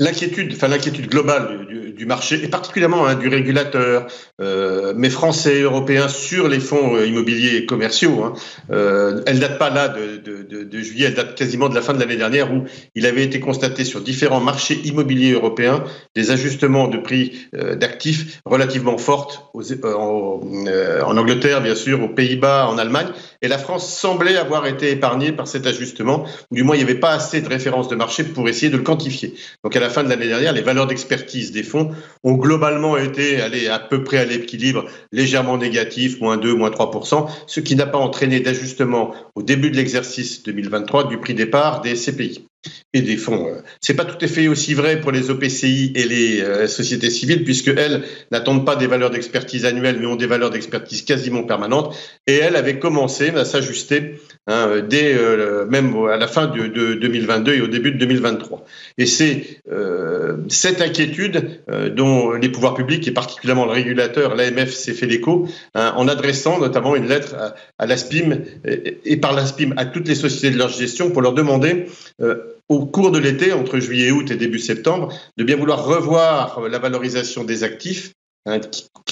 L'inquiétude, 0.00 0.52
enfin 0.52 0.66
l'inquiétude 0.66 1.08
globale 1.08 1.68
du, 1.96 2.04
marché, 2.04 2.42
et 2.42 2.48
particulièrement 2.48 3.06
hein, 3.06 3.14
du 3.14 3.28
régulateur, 3.28 4.08
euh, 4.40 4.92
mais 4.96 5.08
français, 5.08 5.60
européen, 5.60 6.08
sur 6.08 6.48
les 6.48 6.58
fonds 6.58 6.96
euh, 6.96 7.06
immobiliers 7.06 7.64
commerciaux, 7.64 8.24
hein, 8.24 8.32
euh, 8.72 9.22
elle 9.26 9.38
date 9.38 9.56
pas 9.56 9.70
là 9.70 9.86
de, 9.88 10.80
juillet, 10.80 11.06
elle 11.06 11.14
date 11.14 11.36
quasiment 11.36 11.68
de 11.68 11.76
la 11.76 11.80
fin 11.80 11.94
de 11.94 12.00
l'année 12.00 12.16
dernière 12.16 12.52
où 12.52 12.64
il 12.96 13.06
avait 13.06 13.22
été 13.22 13.38
constaté 13.38 13.84
sur 13.84 14.00
différents 14.00 14.40
marchés 14.40 14.80
immobiliers 14.84 15.30
européens 15.30 15.84
des 16.16 16.32
ajustements 16.32 16.88
de 16.88 16.98
prix 16.98 17.46
euh, 17.54 17.76
d'actifs 17.76 18.40
relativement 18.44 18.98
fortes 18.98 19.44
en, 19.84 21.16
Angleterre, 21.16 21.62
bien 21.62 21.76
sûr, 21.76 22.02
aux 22.02 22.08
Pays-Bas, 22.08 22.66
en 22.66 22.78
Allemagne, 22.78 23.06
et 23.42 23.46
la 23.46 23.58
France 23.58 23.88
semblait 23.88 24.36
avoir 24.36 24.66
été 24.66 24.90
épargnée 24.90 25.30
par 25.30 25.46
cet 25.46 25.68
ajustement, 25.68 26.26
du 26.50 26.64
moins 26.64 26.74
il 26.74 26.78
n'y 26.78 26.84
avait 26.84 26.98
pas 26.98 27.12
assez 27.12 27.40
de 27.40 27.48
références 27.48 27.86
de 27.86 27.94
marché 27.94 28.24
pour 28.24 28.48
essayer 28.48 28.70
de 28.70 28.76
le 28.76 28.82
quantifier. 28.82 29.34
Donc 29.62 29.76
la 29.84 29.90
fin 29.90 30.02
de 30.02 30.08
l'année 30.08 30.28
dernière, 30.28 30.54
les 30.54 30.62
valeurs 30.62 30.86
d'expertise 30.86 31.52
des 31.52 31.62
fonds 31.62 31.90
ont 32.22 32.34
globalement 32.34 32.96
été 32.96 33.40
à 33.68 33.78
peu 33.78 34.02
près 34.02 34.16
à 34.16 34.24
l'équilibre, 34.24 34.86
légèrement 35.12 35.58
négatif, 35.58 36.22
moins 36.22 36.38
2, 36.38 36.54
moins 36.54 36.70
3%, 36.70 37.28
ce 37.46 37.60
qui 37.60 37.76
n'a 37.76 37.84
pas 37.84 37.98
entraîné 37.98 38.40
d'ajustement 38.40 39.14
au 39.34 39.42
début 39.42 39.70
de 39.70 39.76
l'exercice 39.76 40.42
2023 40.42 41.08
du 41.08 41.18
prix 41.18 41.34
départ 41.34 41.82
des 41.82 41.94
CPI 41.94 42.46
et 42.92 43.02
des 43.02 43.16
fonds. 43.16 43.48
C'est 43.80 43.94
pas 43.94 44.04
tout 44.04 44.22
à 44.24 44.28
fait 44.28 44.48
aussi 44.48 44.74
vrai 44.74 45.00
pour 45.00 45.12
les 45.12 45.30
OPCI 45.30 45.92
et 45.94 46.04
les 46.04 46.40
euh, 46.40 46.66
sociétés 46.68 47.10
civiles, 47.10 47.44
puisque 47.44 47.68
elles 47.68 48.02
n'attendent 48.30 48.64
pas 48.64 48.76
des 48.76 48.86
valeurs 48.86 49.10
d'expertise 49.10 49.64
annuelles, 49.64 49.98
mais 50.00 50.06
ont 50.06 50.16
des 50.16 50.26
valeurs 50.26 50.50
d'expertise 50.50 51.02
quasiment 51.02 51.42
permanentes. 51.42 51.96
Et 52.26 52.36
elles 52.36 52.56
avaient 52.56 52.78
commencé 52.78 53.30
à 53.30 53.44
s'ajuster 53.44 54.20
hein, 54.46 54.82
dès 54.88 55.14
euh, 55.14 55.66
même 55.66 55.94
à 56.06 56.16
la 56.16 56.28
fin 56.28 56.46
de, 56.46 56.66
de, 56.66 56.94
2022 56.94 57.54
et 57.54 57.60
au 57.60 57.66
début 57.66 57.92
de 57.92 57.98
2023. 57.98 58.64
Et 58.98 59.06
c'est 59.06 59.60
euh, 59.70 60.36
cette 60.48 60.80
inquiétude 60.80 61.60
euh, 61.70 61.90
dont 61.90 62.32
les 62.32 62.48
pouvoirs 62.48 62.74
publics 62.74 63.06
et 63.08 63.10
particulièrement 63.10 63.64
le 63.64 63.72
régulateur, 63.72 64.34
l'AMF, 64.34 64.72
s'est 64.72 64.92
fait 64.92 65.06
l'écho 65.06 65.48
hein, 65.74 65.92
en 65.96 66.08
adressant 66.08 66.58
notamment 66.58 66.96
une 66.96 67.08
lettre 67.08 67.34
à, 67.34 67.54
à 67.78 67.86
l'ASPIM 67.86 68.38
et, 68.66 68.98
et, 69.04 69.16
par 69.16 69.32
l'ASPIM 69.32 69.74
à 69.76 69.84
toutes 69.84 70.08
les 70.08 70.14
sociétés 70.14 70.50
de 70.50 70.58
leur 70.58 70.68
gestion 70.68 71.10
pour 71.10 71.22
leur 71.22 71.32
demander 71.32 71.86
euh, 72.20 72.53
au 72.68 72.86
cours 72.86 73.10
de 73.10 73.18
l'été, 73.18 73.52
entre 73.52 73.78
juillet 73.78 74.08
et 74.08 74.12
août 74.12 74.30
et 74.30 74.36
début 74.36 74.58
septembre, 74.58 75.12
de 75.36 75.44
bien 75.44 75.56
vouloir 75.56 75.84
revoir 75.84 76.60
la 76.68 76.78
valorisation 76.78 77.44
des 77.44 77.62
actifs 77.62 78.12
hein, 78.46 78.60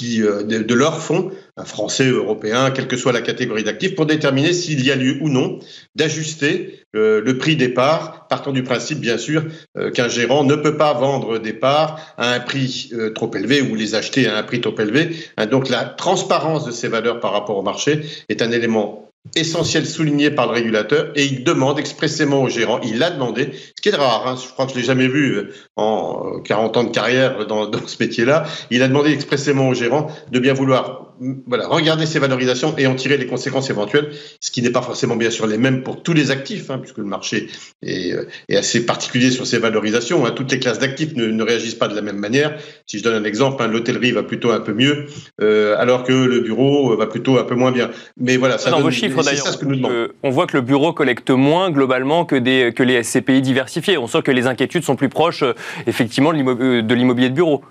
euh, 0.02 0.42
de, 0.42 0.74
leur 0.74 1.00
fonds, 1.00 1.30
un 1.56 1.64
français, 1.64 2.08
européen, 2.08 2.70
quelle 2.70 2.88
que 2.88 2.96
soit 2.96 3.12
la 3.12 3.20
catégorie 3.20 3.62
d'actifs, 3.62 3.94
pour 3.94 4.06
déterminer 4.06 4.52
s'il 4.52 4.84
y 4.84 4.90
a 4.90 4.96
lieu 4.96 5.18
ou 5.20 5.28
non 5.28 5.58
d'ajuster 5.94 6.80
euh, 6.96 7.20
le 7.20 7.38
prix 7.38 7.56
des 7.56 7.68
parts, 7.68 8.26
partant 8.28 8.52
du 8.52 8.62
principe, 8.62 8.98
bien 8.98 9.18
sûr, 9.18 9.44
euh, 9.76 9.90
qu'un 9.90 10.08
gérant 10.08 10.44
ne 10.44 10.56
peut 10.56 10.76
pas 10.76 10.94
vendre 10.94 11.38
des 11.38 11.52
parts 11.52 12.14
à 12.16 12.32
un 12.32 12.40
prix 12.40 12.90
trop 13.14 13.30
élevé 13.34 13.60
ou 13.60 13.74
les 13.74 13.94
acheter 13.94 14.26
à 14.26 14.36
un 14.36 14.42
prix 14.42 14.60
trop 14.60 14.78
élevé. 14.78 15.14
Hein, 15.36 15.46
donc 15.46 15.68
la 15.68 15.84
transparence 15.84 16.64
de 16.64 16.72
ces 16.72 16.88
valeurs 16.88 17.20
par 17.20 17.32
rapport 17.32 17.58
au 17.58 17.62
marché 17.62 18.00
est 18.28 18.42
un 18.42 18.50
élément 18.50 19.01
essentiel 19.34 19.86
souligné 19.86 20.30
par 20.30 20.46
le 20.46 20.52
régulateur 20.52 21.12
et 21.14 21.24
il 21.24 21.44
demande 21.44 21.78
expressément 21.78 22.42
au 22.42 22.48
gérant, 22.48 22.80
il 22.82 22.98
l'a 22.98 23.10
demandé, 23.10 23.50
ce 23.52 23.80
qui 23.80 23.88
est 23.88 23.94
rare, 23.94 24.26
hein, 24.26 24.36
je 24.36 24.50
crois 24.52 24.66
que 24.66 24.72
je 24.72 24.78
l'ai 24.78 24.84
jamais 24.84 25.08
vu 25.08 25.36
euh, 25.36 25.52
en 25.76 26.40
40 26.44 26.76
ans 26.76 26.84
de 26.84 26.90
carrière 26.90 27.46
dans, 27.46 27.66
dans 27.70 27.86
ce 27.86 28.02
métier-là, 28.02 28.44
il 28.70 28.82
a 28.82 28.88
demandé 28.88 29.12
expressément 29.12 29.68
au 29.68 29.74
gérant 29.74 30.08
de 30.30 30.38
bien 30.38 30.52
vouloir 30.52 31.11
voilà, 31.46 31.66
regarder 31.68 32.06
ses 32.06 32.18
valorisations 32.18 32.74
et 32.78 32.86
en 32.86 32.94
tirer 32.94 33.16
les 33.16 33.26
conséquences 33.26 33.70
éventuelles, 33.70 34.10
ce 34.40 34.50
qui 34.50 34.62
n'est 34.62 34.70
pas 34.70 34.82
forcément 34.82 35.16
bien 35.16 35.30
sûr 35.30 35.46
les 35.46 35.58
mêmes 35.58 35.82
pour 35.82 36.02
tous 36.02 36.12
les 36.12 36.30
actifs, 36.30 36.70
hein, 36.70 36.78
puisque 36.78 36.98
le 36.98 37.04
marché 37.04 37.48
est, 37.82 38.12
euh, 38.12 38.28
est, 38.48 38.56
assez 38.56 38.84
particulier 38.86 39.30
sur 39.30 39.46
ces 39.46 39.58
valorisations. 39.58 40.26
Hein. 40.26 40.32
Toutes 40.32 40.50
les 40.52 40.58
classes 40.58 40.78
d'actifs 40.78 41.14
ne, 41.14 41.26
ne, 41.26 41.42
réagissent 41.42 41.74
pas 41.74 41.88
de 41.88 41.94
la 41.94 42.02
même 42.02 42.18
manière. 42.18 42.58
Si 42.86 42.98
je 42.98 43.04
donne 43.04 43.14
un 43.14 43.24
exemple, 43.24 43.62
hein, 43.62 43.68
l'hôtellerie 43.68 44.12
va 44.12 44.22
plutôt 44.22 44.50
un 44.50 44.60
peu 44.60 44.72
mieux, 44.72 45.06
euh, 45.40 45.76
alors 45.78 46.04
que 46.04 46.12
le 46.12 46.40
bureau 46.40 46.96
va 46.96 47.06
plutôt 47.06 47.38
un 47.38 47.44
peu 47.44 47.54
moins 47.54 47.72
bien. 47.72 47.90
Mais 48.16 48.36
voilà, 48.36 48.58
ça 48.58 48.70
Dans 48.70 48.76
donne, 48.76 48.86
vos 48.86 48.90
chiffres 48.90 49.22
d'ailleurs, 49.22 49.46
on 50.22 50.30
voit 50.30 50.46
que 50.46 50.56
le 50.56 50.62
bureau 50.62 50.92
collecte 50.92 51.30
moins 51.30 51.70
globalement 51.70 52.24
que, 52.24 52.36
des, 52.36 52.72
que 52.74 52.82
les 52.82 53.02
SCPI 53.02 53.42
diversifiés. 53.42 53.98
On 53.98 54.06
sent 54.06 54.22
que 54.22 54.30
les 54.30 54.46
inquiétudes 54.46 54.84
sont 54.84 54.96
plus 54.96 55.08
proches, 55.08 55.42
euh, 55.42 55.54
effectivement, 55.86 56.32
de 56.32 56.94
l'immobilier 56.94 57.28
de 57.28 57.34
bureau. 57.34 57.62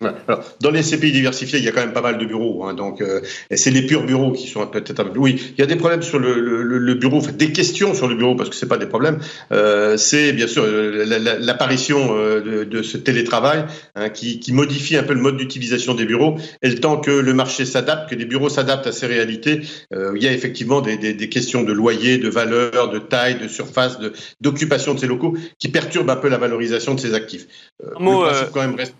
Alors, 0.00 0.44
dans 0.60 0.70
les 0.70 0.82
CPI 0.82 1.12
diversifiés, 1.12 1.58
il 1.58 1.64
y 1.64 1.68
a 1.68 1.72
quand 1.72 1.80
même 1.80 1.92
pas 1.92 2.02
mal 2.02 2.18
de 2.18 2.24
bureaux. 2.24 2.64
Hein, 2.64 2.74
donc, 2.74 3.00
euh, 3.00 3.20
c'est 3.50 3.70
les 3.70 3.86
purs 3.86 4.04
bureaux 4.04 4.32
qui 4.32 4.48
sont 4.48 4.66
peut-être 4.66 5.00
un 5.00 5.04
peu. 5.04 5.18
Oui, 5.18 5.52
il 5.56 5.60
y 5.60 5.62
a 5.62 5.66
des 5.66 5.76
problèmes 5.76 6.02
sur 6.02 6.18
le, 6.18 6.40
le, 6.40 6.62
le 6.78 6.94
bureau, 6.94 7.18
enfin, 7.18 7.32
des 7.32 7.52
questions 7.52 7.94
sur 7.94 8.08
le 8.08 8.14
bureau, 8.14 8.34
parce 8.34 8.50
que 8.50 8.56
c'est 8.56 8.68
pas 8.68 8.76
des 8.76 8.86
problèmes. 8.86 9.18
Euh, 9.52 9.96
c'est 9.96 10.32
bien 10.32 10.46
sûr 10.46 10.64
euh, 10.66 11.04
l'apparition 11.40 12.14
de, 12.14 12.64
de, 12.64 12.82
ce 12.82 12.96
télétravail 12.96 13.64
hein, 13.94 14.10
qui, 14.10 14.40
qui, 14.40 14.52
modifie 14.52 14.96
un 14.96 15.04
peu 15.04 15.14
le 15.14 15.20
mode 15.20 15.36
d'utilisation 15.36 15.94
des 15.94 16.04
bureaux. 16.04 16.36
Et 16.62 16.68
le 16.68 16.80
temps 16.80 16.98
que 16.98 17.10
le 17.10 17.34
marché 17.34 17.64
s'adapte, 17.64 18.10
que 18.10 18.14
les 18.14 18.24
bureaux 18.24 18.48
s'adaptent 18.48 18.86
à 18.86 18.92
ces 18.92 19.06
réalités, 19.06 19.60
euh, 19.94 20.12
il 20.16 20.22
y 20.22 20.28
a 20.28 20.32
effectivement 20.32 20.80
des, 20.80 20.96
des, 20.96 21.14
des, 21.14 21.28
questions 21.28 21.62
de 21.62 21.72
loyer, 21.72 22.18
de 22.18 22.28
valeur, 22.28 22.90
de 22.90 22.98
taille, 22.98 23.38
de 23.38 23.48
surface, 23.48 23.98
d'occupation 24.40 24.94
de, 24.94 24.98
ces 24.98 25.06
locaux 25.06 25.36
qui 25.58 25.68
perturbent 25.68 26.10
un 26.10 26.16
peu 26.16 26.28
la 26.28 26.38
valorisation 26.38 26.94
de 26.94 27.00
ces 27.00 27.14
actifs. 27.14 27.46
Le 27.80 28.50
quand 28.52 28.60
même 28.60 28.74
reste 28.74 28.94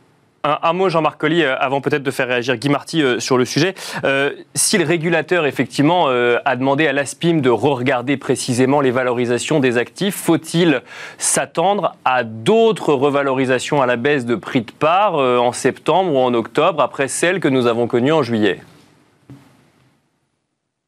un, 0.44 0.72
mot, 0.72 0.88
Jean-Marc 0.88 1.18
Colli, 1.18 1.42
euh, 1.42 1.56
avant 1.58 1.80
peut-être 1.80 2.02
de 2.02 2.10
faire 2.10 2.28
réagir 2.28 2.56
Guy 2.56 2.68
Marty 2.68 3.02
euh, 3.02 3.18
sur 3.18 3.38
le 3.38 3.44
sujet. 3.44 3.74
Euh, 4.04 4.30
si 4.54 4.78
le 4.78 4.84
régulateur, 4.84 5.46
effectivement, 5.46 6.08
a 6.08 6.56
demandé 6.56 6.86
à 6.86 6.92
l'ASPIM 6.92 7.40
de 7.40 7.50
re-regarder 7.50 8.16
précisément 8.16 8.80
les 8.80 8.90
valorisations 8.90 9.60
des 9.60 9.78
actifs, 9.78 10.14
faut-il 10.14 10.82
s'attendre 11.18 11.96
à 12.04 12.24
d'autres 12.24 12.92
revalorisations 12.92 13.80
à 13.80 13.86
la 13.86 13.96
baisse 13.96 14.26
de 14.26 14.34
prix 14.34 14.62
de 14.62 14.70
part 14.70 15.14
en 15.14 15.52
septembre 15.52 16.12
ou 16.12 16.18
en 16.18 16.34
octobre, 16.34 16.82
après 16.82 17.08
celles 17.08 17.40
que 17.40 17.48
nous 17.48 17.66
avons 17.66 17.86
connues 17.86 18.12
en 18.12 18.22
juillet? 18.22 18.60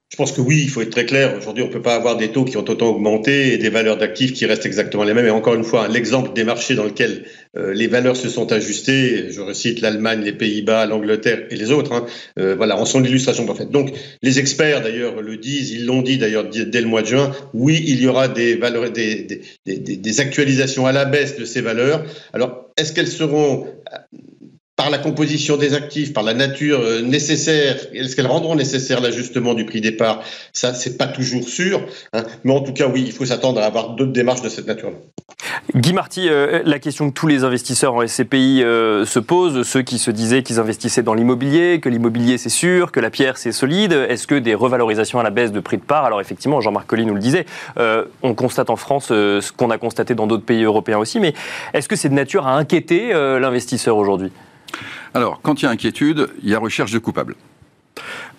Je 0.09 0.17
pense 0.17 0.31
que 0.31 0.41
oui, 0.41 0.61
il 0.63 0.71
faut 0.71 0.83
être 0.83 0.91
très 0.91 1.05
clair. 1.05 1.37
Aujourd'hui, 1.37 1.65
on 1.65 1.67
ne 1.67 1.73
peut 1.73 1.83
pas 1.83 1.97
avoir 1.97 2.17
des 2.17 2.29
taux 2.29 2.45
qui 2.45 2.57
ont 2.57 2.65
autant 2.65 2.87
augmenté 2.87 3.53
et 3.53 3.59
des 3.59 3.71
valeurs 3.71 3.97
d'actifs 3.97 4.33
qui 4.35 4.47
restent 4.47 4.65
exactement 4.65 5.03
les 5.03 5.15
mêmes. 5.15 5.27
Et 5.27 5.31
encore 5.31 5.55
une 5.55 5.65
fois, 5.65 5.89
l'exemple 5.89 6.33
des 6.33 6.45
marchés 6.45 6.77
dans 6.77 6.85
lesquels 6.85 7.25
euh, 7.57 7.75
les 7.75 7.89
valeurs 7.89 8.17
se 8.17 8.29
sont 8.29 8.53
ajustées, 8.53 9.33
je 9.33 9.41
recite 9.41 9.81
l'Allemagne, 9.81 10.23
les 10.23 10.33
Pays-Bas, 10.33 10.87
l'Angleterre 10.87 11.47
et 11.51 11.57
les 11.57 11.73
autres, 11.73 11.93
hein, 11.93 12.07
euh, 12.39 12.55
voilà, 12.55 12.79
en 12.79 12.85
sont 12.85 13.01
l'illustration 13.01 13.47
parfaite. 13.47 13.71
Donc, 13.71 13.93
les 14.23 14.39
experts 14.39 14.81
d'ailleurs 14.81 15.21
le 15.21 15.37
disent, 15.39 15.73
ils 15.73 15.87
l'ont 15.87 16.03
dit 16.03 16.19
d'ailleurs 16.19 16.49
dès 16.49 16.81
le 16.81 16.87
mois 16.87 17.03
de 17.03 17.09
juin, 17.09 17.33
oui, 17.53 17.83
il 17.85 18.01
y 18.01 18.07
aura 18.07 18.29
des, 18.29 18.55
valeurs, 18.55 18.93
des, 18.93 19.41
actualisations 20.21 20.87
à 20.87 20.93
la 20.93 21.05
baisse 21.05 21.37
de 21.37 21.45
ces 21.45 21.63
valeurs. 21.63 22.05
Alors, 22.33 22.71
est-ce 22.77 22.93
qu'elles 22.93 23.09
seront 23.09 23.67
par 24.76 24.90
la 24.90 24.99
composition 24.99 25.56
des 25.56 25.73
actifs, 25.73 26.12
par 26.12 26.23
la 26.23 26.35
nature 26.35 26.80
euh, 26.80 27.00
nécessaire, 27.00 27.76
est-ce 27.95 28.14
qu'elles 28.14 28.26
rendront 28.26 28.54
nécessaire 28.54 29.00
l'ajustement 29.00 29.54
du 29.54 29.64
prix 29.64 29.80
départ 29.80 30.23
Ça, 30.52 30.75
c'est 30.75 30.99
pas 30.99 31.06
toujours 31.06 31.49
sûr. 31.49 31.80
Hein. 32.12 32.25
Mais 32.45 32.52
en 32.52 32.61
tout 32.61 32.75
cas, 32.75 32.87
oui, 32.87 33.02
il 33.06 33.12
faut 33.12 33.25
s'attendre 33.25 33.61
à 33.61 33.64
avoir 33.64 33.95
d'autres 33.97 34.12
démarches 34.12 34.42
de 34.42 34.50
cette 34.50 34.66
nature-là. 34.66 34.99
Guy 35.75 35.95
Marty, 35.95 36.28
euh, 36.28 36.61
la 36.64 36.78
question 36.78 37.09
que 37.09 37.14
tous 37.14 37.26
les 37.26 37.42
investisseurs 37.42 37.95
en 37.95 38.06
SCPI 38.06 38.62
euh, 38.62 39.06
se 39.06 39.18
posent, 39.18 39.66
ceux 39.66 39.83
qui 39.83 39.99
se 39.99 40.11
disaient 40.11 40.42
qu'ils 40.42 40.61
investissaient 40.61 41.02
dans 41.02 41.14
l'immobilier, 41.14 41.80
que 41.80 41.88
l'immobilier 41.88 42.37
c'est 42.37 42.50
sûr, 42.50 42.92
que 42.92 43.00
la 43.00 43.11
pierre 43.11 43.38
c'est 43.38 43.52
solide, 43.52 43.92
est-ce 43.92 44.26
que 44.26 44.35
des 44.35 44.54
revalorisations 44.54 45.18
à 45.18 45.23
la 45.23 45.30
baisse 45.30 45.52
de 45.52 45.61
prix 45.61 45.78
de 45.78 45.83
part 45.83 46.04
Alors 46.04 46.21
effectivement, 46.21 46.61
Jean-Marc 46.61 46.87
Colli 46.87 47.06
nous 47.06 47.14
le 47.14 47.21
disait, 47.21 47.47
on 48.23 48.35
constate 48.35 48.71
en 48.71 48.76
France 48.76 49.09
ce 49.09 49.52
qu'on 49.52 49.71
a 49.71 49.78
constaté 49.78 50.14
dans 50.14 50.26
d'autres 50.26 50.45
pays 50.45 50.62
européens 50.62 50.99
aussi, 50.99 51.21
mais 51.21 51.35
est-ce 51.75 51.88
que 51.88 51.97
c'est 51.97 52.09
de 52.09 52.14
nature 52.14 52.47
à 52.47 52.56
inquiéter 52.56 53.12
l'investisseur 53.12 53.97
aujourd'hui? 53.97 54.30
Alors, 55.14 55.40
quand 55.42 55.62
il 55.62 55.64
y 55.64 55.68
a 55.68 55.71
inquiétude, 55.71 56.28
il 56.42 56.50
y 56.50 56.54
a 56.54 56.59
recherche 56.59 56.92
de 56.92 56.99
coupables. 56.99 57.37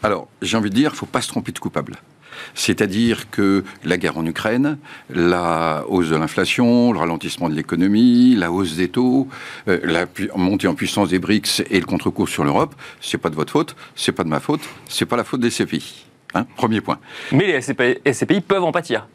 Alors, 0.04 0.28
j'ai 0.42 0.58
envie 0.58 0.70
de 0.70 0.76
dire, 0.76 0.92
il 0.92 0.94
ne 0.94 0.98
faut 0.98 1.06
pas 1.06 1.22
se 1.22 1.28
tromper 1.28 1.52
de 1.52 1.60
coupable. 1.60 1.96
C'est-à-dire 2.54 3.30
que 3.32 3.64
la 3.84 3.98
guerre 3.98 4.18
en 4.18 4.26
Ukraine, 4.26 4.78
la 5.10 5.84
hausse 5.88 6.10
de 6.10 6.16
l'inflation, 6.16 6.94
le 6.94 7.00
ralentissement 7.00 7.50
de 7.50 7.56
l'économie, 7.56 8.36
la 8.36 8.52
hausse 8.52 8.76
des 8.76 8.90
taux, 8.90 9.28
euh, 9.68 9.80
la 9.84 10.06
montée 10.36 10.68
en 10.68 10.76
puissance 10.76 11.10
des 11.10 11.20
BRICS 11.20 11.64
et 11.70 11.80
le 11.80 11.86
contre-coup 11.86 12.28
sur 12.28 12.44
l'Europe, 12.44 12.76
c'est 13.02 13.18
pas 13.18 13.30
de 13.30 13.36
votre 13.36 13.52
faute, 13.52 13.76
c'est 13.96 14.12
pas 14.12 14.24
de 14.24 14.30
ma 14.30 14.40
faute, 14.40 14.62
c'est 14.88 15.06
pas 15.06 15.18
la 15.18 15.24
faute 15.24 15.42
des 15.42 15.50
CPI. 15.50 16.06
Hein, 16.34 16.46
premier 16.56 16.82
point. 16.82 17.00
Mais 17.32 17.48
les 17.48 17.62
SCPI 18.14 18.42
peuvent 18.42 18.64
en 18.64 18.72
pâtir. 18.72 19.08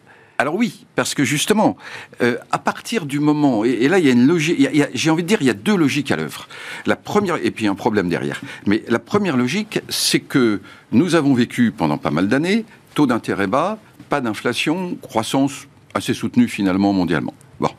Alors 0.42 0.56
oui, 0.56 0.86
parce 0.96 1.14
que 1.14 1.22
justement, 1.22 1.76
euh, 2.20 2.36
à 2.50 2.58
partir 2.58 3.06
du 3.06 3.20
moment, 3.20 3.64
et, 3.64 3.86
là 3.86 4.00
il 4.00 4.06
y 4.06 4.08
a 4.08 4.12
une 4.12 4.26
logique, 4.26 4.68
j'ai 4.92 5.08
envie 5.08 5.22
de 5.22 5.28
dire, 5.28 5.38
il 5.40 5.46
y 5.46 5.50
a 5.50 5.54
deux 5.54 5.76
logiques 5.76 6.10
à 6.10 6.16
l'œuvre. 6.16 6.48
La 6.84 6.96
première, 6.96 7.36
et 7.36 7.52
puis 7.52 7.68
un 7.68 7.76
problème 7.76 8.08
derrière. 8.08 8.40
Mais 8.66 8.82
la 8.88 8.98
première 8.98 9.36
logique, 9.36 9.78
c'est 9.88 10.18
que 10.18 10.60
nous 10.90 11.14
avons 11.14 11.32
vécu 11.32 11.70
pendant 11.70 11.96
pas 11.96 12.10
mal 12.10 12.26
d'années, 12.26 12.64
taux 12.96 13.06
d'intérêt 13.06 13.46
bas, 13.46 13.78
pas 14.08 14.20
d'inflation, 14.20 14.96
croissance 15.00 15.68
assez 15.94 16.12
soutenue 16.12 16.48
finalement 16.48 16.92
mondialement. 16.92 17.34
Bon, 17.60 17.70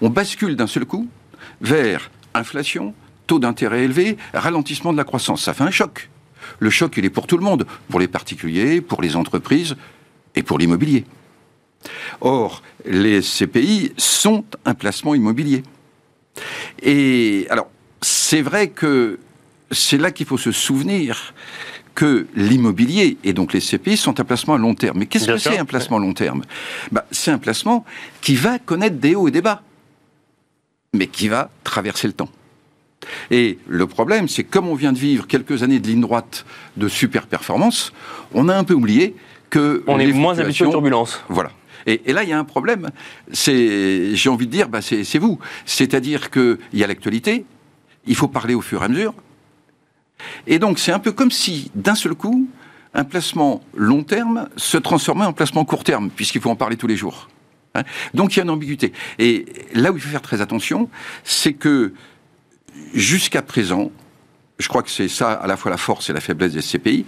on 0.00 0.10
bascule 0.10 0.56
d'un 0.56 0.66
seul 0.66 0.86
coup 0.86 1.08
vers 1.60 2.10
inflation, 2.34 2.92
taux 3.28 3.38
d'intérêt 3.38 3.84
élevé, 3.84 4.16
ralentissement 4.34 4.92
de 4.92 4.98
la 4.98 5.04
croissance. 5.04 5.44
Ça 5.44 5.54
fait 5.54 5.62
un 5.62 5.70
choc. 5.70 6.10
Le 6.58 6.70
choc, 6.70 6.92
il 6.96 7.04
est 7.04 7.10
pour 7.10 7.28
tout 7.28 7.36
le 7.36 7.44
monde, 7.44 7.68
pour 7.88 8.00
les 8.00 8.08
particuliers, 8.08 8.80
pour 8.80 9.00
les 9.00 9.14
entreprises 9.14 9.76
et 10.34 10.42
pour 10.42 10.58
l'immobilier. 10.58 11.04
Or, 12.20 12.62
les 12.84 13.20
CPI 13.22 13.92
sont 13.96 14.44
un 14.64 14.74
placement 14.74 15.14
immobilier. 15.14 15.62
Et 16.82 17.46
alors, 17.50 17.68
c'est 18.02 18.42
vrai 18.42 18.68
que 18.68 19.18
c'est 19.70 19.98
là 19.98 20.10
qu'il 20.10 20.26
faut 20.26 20.38
se 20.38 20.52
souvenir 20.52 21.34
que 21.94 22.26
l'immobilier 22.34 23.18
et 23.24 23.32
donc 23.32 23.52
les 23.52 23.60
CPI 23.60 23.96
sont 23.96 24.20
un 24.20 24.24
placement 24.24 24.54
à 24.54 24.58
long 24.58 24.74
terme. 24.74 24.98
Mais 24.98 25.06
qu'est-ce 25.06 25.26
que 25.26 25.36
c'est 25.36 25.58
un 25.58 25.64
placement 25.64 25.98
à 25.98 26.00
long 26.00 26.14
terme? 26.14 26.42
Bah, 26.92 27.04
C'est 27.10 27.30
un 27.30 27.38
placement 27.38 27.84
qui 28.20 28.36
va 28.36 28.58
connaître 28.58 28.96
des 28.96 29.14
hauts 29.14 29.28
et 29.28 29.30
des 29.30 29.42
bas, 29.42 29.62
mais 30.94 31.06
qui 31.06 31.28
va 31.28 31.50
traverser 31.64 32.06
le 32.06 32.12
temps. 32.12 32.30
Et 33.30 33.58
le 33.66 33.86
problème, 33.86 34.28
c'est 34.28 34.44
comme 34.44 34.68
on 34.68 34.74
vient 34.74 34.92
de 34.92 34.98
vivre 34.98 35.26
quelques 35.26 35.62
années 35.62 35.80
de 35.80 35.86
ligne 35.86 36.00
droite 36.00 36.44
de 36.76 36.88
super 36.88 37.26
performance, 37.26 37.92
on 38.34 38.48
a 38.48 38.54
un 38.56 38.64
peu 38.64 38.74
oublié 38.74 39.16
que... 39.48 39.82
On 39.86 39.98
est 39.98 40.12
moins 40.12 40.38
habitué 40.38 40.66
aux 40.66 40.70
turbulences. 40.70 41.22
Voilà. 41.28 41.50
Et, 41.86 42.12
là, 42.12 42.22
il 42.22 42.28
y 42.28 42.32
a 42.32 42.38
un 42.38 42.44
problème. 42.44 42.90
J'ai 43.32 44.28
envie 44.28 44.46
de 44.46 44.52
dire, 44.52 44.68
bah, 44.68 44.80
c'est 44.82 45.18
vous. 45.18 45.38
C'est-à-dire 45.64 46.30
qu'il 46.30 46.58
y 46.72 46.84
a 46.84 46.86
l'actualité, 46.86 47.44
il 48.06 48.14
faut 48.14 48.28
parler 48.28 48.54
au 48.54 48.60
fur 48.60 48.82
et 48.82 48.84
à 48.84 48.88
mesure. 48.88 49.14
Et 50.46 50.58
donc, 50.58 50.78
c'est 50.78 50.92
un 50.92 50.98
peu 50.98 51.12
comme 51.12 51.30
si, 51.30 51.70
d'un 51.74 51.94
seul 51.94 52.14
coup, 52.14 52.48
un 52.94 53.04
placement 53.04 53.62
long 53.74 54.02
terme 54.02 54.48
se 54.56 54.76
transformait 54.76 55.24
en 55.24 55.32
placement 55.32 55.64
court 55.64 55.84
terme, 55.84 56.10
puisqu'il 56.10 56.40
faut 56.40 56.50
en 56.50 56.56
parler 56.56 56.76
tous 56.76 56.86
les 56.86 56.96
jours. 56.96 57.28
Hein. 57.74 57.84
donc, 58.14 58.34
il 58.34 58.38
y 58.38 58.40
a 58.40 58.42
une 58.42 58.50
ambiguïté. 58.50 58.92
Et 59.18 59.46
là 59.74 59.92
où 59.92 59.96
il 59.96 60.00
faut 60.00 60.08
faire 60.08 60.22
très 60.22 60.40
attention, 60.40 60.90
c'est 61.22 61.52
que 61.52 61.92
jusqu'à 62.94 63.42
présent, 63.42 63.92
je 64.60 64.68
crois 64.68 64.82
que 64.82 64.90
c'est 64.90 65.08
ça 65.08 65.32
à 65.32 65.46
la 65.46 65.56
fois 65.56 65.70
la 65.70 65.76
force 65.76 66.10
et 66.10 66.12
la 66.12 66.20
faiblesse 66.20 66.52
des 66.52 66.60
CPI. 66.60 67.06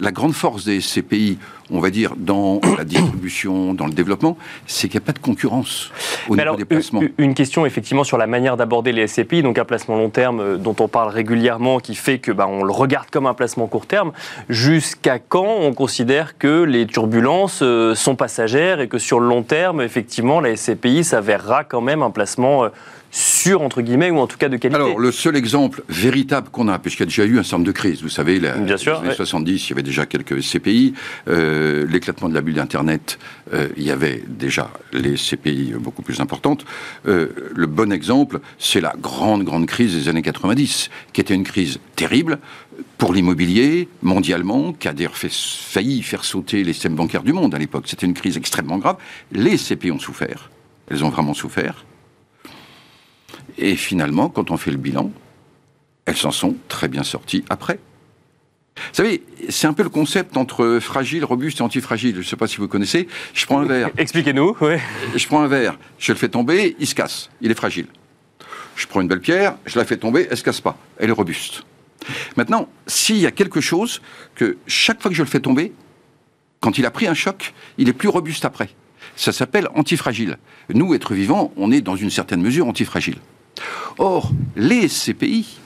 La 0.00 0.12
grande 0.12 0.32
force 0.32 0.64
des 0.64 0.78
CPI, 0.78 1.38
on 1.70 1.80
va 1.80 1.90
dire, 1.90 2.14
dans 2.16 2.60
la 2.78 2.84
distribution, 2.84 3.74
dans 3.74 3.86
le 3.86 3.92
développement, 3.92 4.36
c'est 4.66 4.88
qu'il 4.88 4.98
n'y 4.98 5.04
a 5.04 5.06
pas 5.06 5.12
de 5.12 5.18
concurrence 5.18 5.90
au 6.28 6.36
niveau 6.36 6.56
des 6.56 6.64
placements. 6.64 7.02
Une 7.18 7.34
question 7.34 7.66
effectivement 7.66 8.04
sur 8.04 8.18
la 8.18 8.26
manière 8.26 8.56
d'aborder 8.56 8.92
les 8.92 9.06
SCPI, 9.06 9.42
donc 9.42 9.58
un 9.58 9.64
placement 9.64 9.96
long 9.96 10.10
terme 10.10 10.40
euh, 10.40 10.56
dont 10.56 10.76
on 10.78 10.88
parle 10.88 11.10
régulièrement, 11.10 11.80
qui 11.80 11.94
fait 11.94 12.18
que 12.18 12.30
bah, 12.30 12.46
on 12.48 12.62
le 12.62 12.72
regarde 12.72 13.10
comme 13.10 13.26
un 13.26 13.34
placement 13.34 13.66
court 13.66 13.86
terme. 13.86 14.12
Jusqu'à 14.48 15.18
quand 15.18 15.56
on 15.60 15.74
considère 15.74 16.38
que 16.38 16.62
les 16.62 16.86
turbulences 16.86 17.60
euh, 17.62 17.94
sont 17.94 18.14
passagères 18.14 18.80
et 18.80 18.88
que 18.88 18.98
sur 18.98 19.18
le 19.18 19.28
long 19.28 19.42
terme, 19.42 19.80
effectivement, 19.80 20.40
la 20.40 20.56
SCPI 20.56 21.04
s'avérera 21.04 21.64
quand 21.64 21.80
même 21.80 22.02
un 22.02 22.10
placement 22.10 22.70
euh, 23.12 23.42
sûr, 23.42 23.62
entre 23.62 23.82
guillemets, 23.82 24.10
ou 24.10 24.18
en 24.18 24.26
tout 24.26 24.38
cas 24.38 24.48
de 24.48 24.56
qualité 24.56 24.76
Alors, 24.76 24.98
le 24.98 25.12
seul 25.12 25.36
exemple 25.36 25.82
véritable 25.88 26.48
qu'on 26.50 26.68
a, 26.68 26.78
puisqu'il 26.78 27.00
y 27.00 27.02
a 27.02 27.06
déjà 27.06 27.24
eu 27.24 27.38
un 27.38 27.42
certain 27.42 27.58
nombre 27.58 27.66
de 27.66 27.72
crises, 27.72 28.02
vous 28.02 28.08
savez, 28.08 28.38
la, 28.38 28.56
Bien 28.56 28.76
sûr, 28.76 29.00
les 29.00 29.08
années 29.08 29.16
70, 29.16 29.66
il 29.66 29.70
y 29.70 29.72
avait 29.72 29.82
déjà 29.82 30.06
quelques 30.06 30.40
CPI, 30.40 30.94
euh, 31.28 31.86
l'éclatement 31.88 32.28
de 32.28 32.34
la 32.34 32.40
bulle 32.40 32.54
d'Internet, 32.54 33.18
euh, 33.52 33.68
il 33.76 33.82
y 33.82 33.90
avait 33.90 34.22
déjà 34.28 34.70
les 34.92 35.16
CPI 35.16 35.74
beaucoup 35.78 36.02
plus 36.02 36.20
importantes. 36.20 36.64
Euh, 37.06 37.28
le 37.54 37.66
bon 37.66 37.92
exemple, 37.92 38.40
c'est 38.58 38.80
la 38.80 38.94
grande, 38.98 39.44
grande 39.44 39.66
crise 39.66 39.94
des 39.94 40.08
années 40.08 40.22
90, 40.22 40.90
qui 41.12 41.20
était 41.20 41.34
une 41.34 41.44
crise 41.44 41.80
terrible 41.96 42.38
pour 42.98 43.12
l'immobilier 43.12 43.88
mondialement, 44.02 44.72
qui 44.72 44.88
a 44.88 44.92
d'ailleurs 44.92 45.16
failli 45.16 46.02
faire 46.02 46.24
sauter 46.24 46.64
les 46.64 46.72
systèmes 46.72 46.94
bancaires 46.94 47.22
du 47.22 47.32
monde 47.32 47.54
à 47.54 47.58
l'époque. 47.58 47.84
C'était 47.86 48.06
une 48.06 48.14
crise 48.14 48.36
extrêmement 48.36 48.78
grave. 48.78 48.96
Les 49.32 49.56
CPI 49.56 49.90
ont 49.90 49.98
souffert. 49.98 50.50
Elles 50.90 51.04
ont 51.04 51.10
vraiment 51.10 51.34
souffert. 51.34 51.84
Et 53.58 53.76
finalement, 53.76 54.28
quand 54.28 54.50
on 54.50 54.56
fait 54.56 54.70
le 54.70 54.76
bilan, 54.76 55.10
elles 56.04 56.16
s'en 56.16 56.30
sont 56.30 56.56
très 56.68 56.88
bien 56.88 57.02
sorties 57.02 57.44
après. 57.48 57.78
Vous 58.76 58.82
savez, 58.94 59.22
c'est 59.48 59.66
un 59.66 59.74
peu 59.74 59.82
le 59.82 59.90
concept 59.90 60.36
entre 60.36 60.78
fragile, 60.80 61.24
robuste 61.24 61.60
et 61.60 61.62
antifragile. 61.62 62.14
Je 62.14 62.20
ne 62.20 62.24
sais 62.24 62.36
pas 62.36 62.46
si 62.46 62.56
vous 62.56 62.68
connaissez. 62.68 63.06
Je 63.34 63.44
prends 63.46 63.60
un 63.60 63.66
verre. 63.66 63.90
Expliquez-nous. 63.98 64.56
Oui. 64.60 64.74
Je 65.14 65.26
prends 65.26 65.42
un 65.42 65.48
verre, 65.48 65.78
je 65.98 66.12
le 66.12 66.18
fais 66.18 66.28
tomber, 66.28 66.74
il 66.78 66.86
se 66.86 66.94
casse, 66.94 67.30
il 67.40 67.50
est 67.50 67.54
fragile. 67.54 67.86
Je 68.74 68.86
prends 68.86 69.02
une 69.02 69.08
belle 69.08 69.20
pierre, 69.20 69.56
je 69.66 69.78
la 69.78 69.84
fais 69.84 69.98
tomber, 69.98 70.22
elle 70.22 70.30
ne 70.30 70.36
se 70.36 70.42
casse 70.42 70.60
pas, 70.60 70.78
elle 70.98 71.10
est 71.10 71.12
robuste. 71.12 71.64
Maintenant, 72.36 72.68
s'il 72.86 73.18
y 73.18 73.26
a 73.26 73.30
quelque 73.30 73.60
chose 73.60 74.00
que 74.34 74.56
chaque 74.66 75.00
fois 75.02 75.10
que 75.10 75.16
je 75.16 75.22
le 75.22 75.28
fais 75.28 75.40
tomber, 75.40 75.72
quand 76.60 76.78
il 76.78 76.86
a 76.86 76.90
pris 76.90 77.06
un 77.06 77.14
choc, 77.14 77.52
il 77.76 77.88
est 77.88 77.92
plus 77.92 78.08
robuste 78.08 78.44
après. 78.44 78.70
Ça 79.16 79.32
s'appelle 79.32 79.68
antifragile. 79.74 80.38
Nous, 80.72 80.94
êtres 80.94 81.14
vivants, 81.14 81.52
on 81.56 81.70
est 81.70 81.80
dans 81.80 81.96
une 81.96 82.10
certaine 82.10 82.40
mesure 82.40 82.66
antifragile. 82.66 83.18
Or, 83.98 84.30
les 84.56 84.88
CPI, 84.88 85.58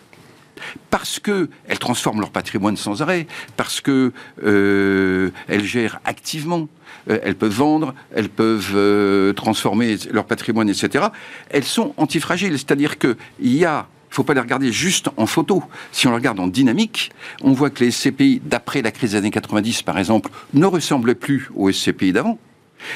parce 0.90 1.20
qu'elles 1.20 1.78
transforment 1.78 2.20
leur 2.20 2.30
patrimoine 2.30 2.76
sans 2.76 3.02
arrêt, 3.02 3.26
parce 3.56 3.80
qu'elles 3.80 4.12
euh, 4.42 5.30
gèrent 5.48 6.00
activement 6.04 6.68
euh, 7.10 7.18
elles 7.22 7.36
peuvent 7.36 7.52
vendre, 7.52 7.94
elles 8.14 8.28
peuvent 8.28 8.72
euh, 8.74 9.32
transformer 9.32 9.96
leur 10.10 10.24
patrimoine, 10.24 10.68
etc. 10.68 11.06
Elles 11.50 11.64
sont 11.64 11.94
antifragiles, 11.96 12.58
c'est-à-dire 12.58 12.98
qu'il 12.98 13.16
y 13.40 13.64
a 13.64 13.86
faut 14.08 14.24
pas 14.24 14.32
les 14.32 14.40
regarder 14.40 14.72
juste 14.72 15.10
en 15.18 15.26
photo. 15.26 15.62
Si 15.92 16.06
on 16.06 16.10
les 16.10 16.16
regarde 16.16 16.40
en 16.40 16.46
dynamique, 16.46 17.10
on 17.42 17.52
voit 17.52 17.68
que 17.68 17.84
les 17.84 17.90
SCPI, 17.90 18.40
d'après 18.42 18.80
la 18.80 18.90
crise 18.90 19.10
des 19.10 19.18
années 19.18 19.30
90 19.30 19.82
par 19.82 19.98
exemple, 19.98 20.30
ne 20.54 20.64
ressemblent 20.64 21.14
plus 21.14 21.50
aux 21.54 21.70
SCPI 21.70 22.12
d'avant. 22.12 22.38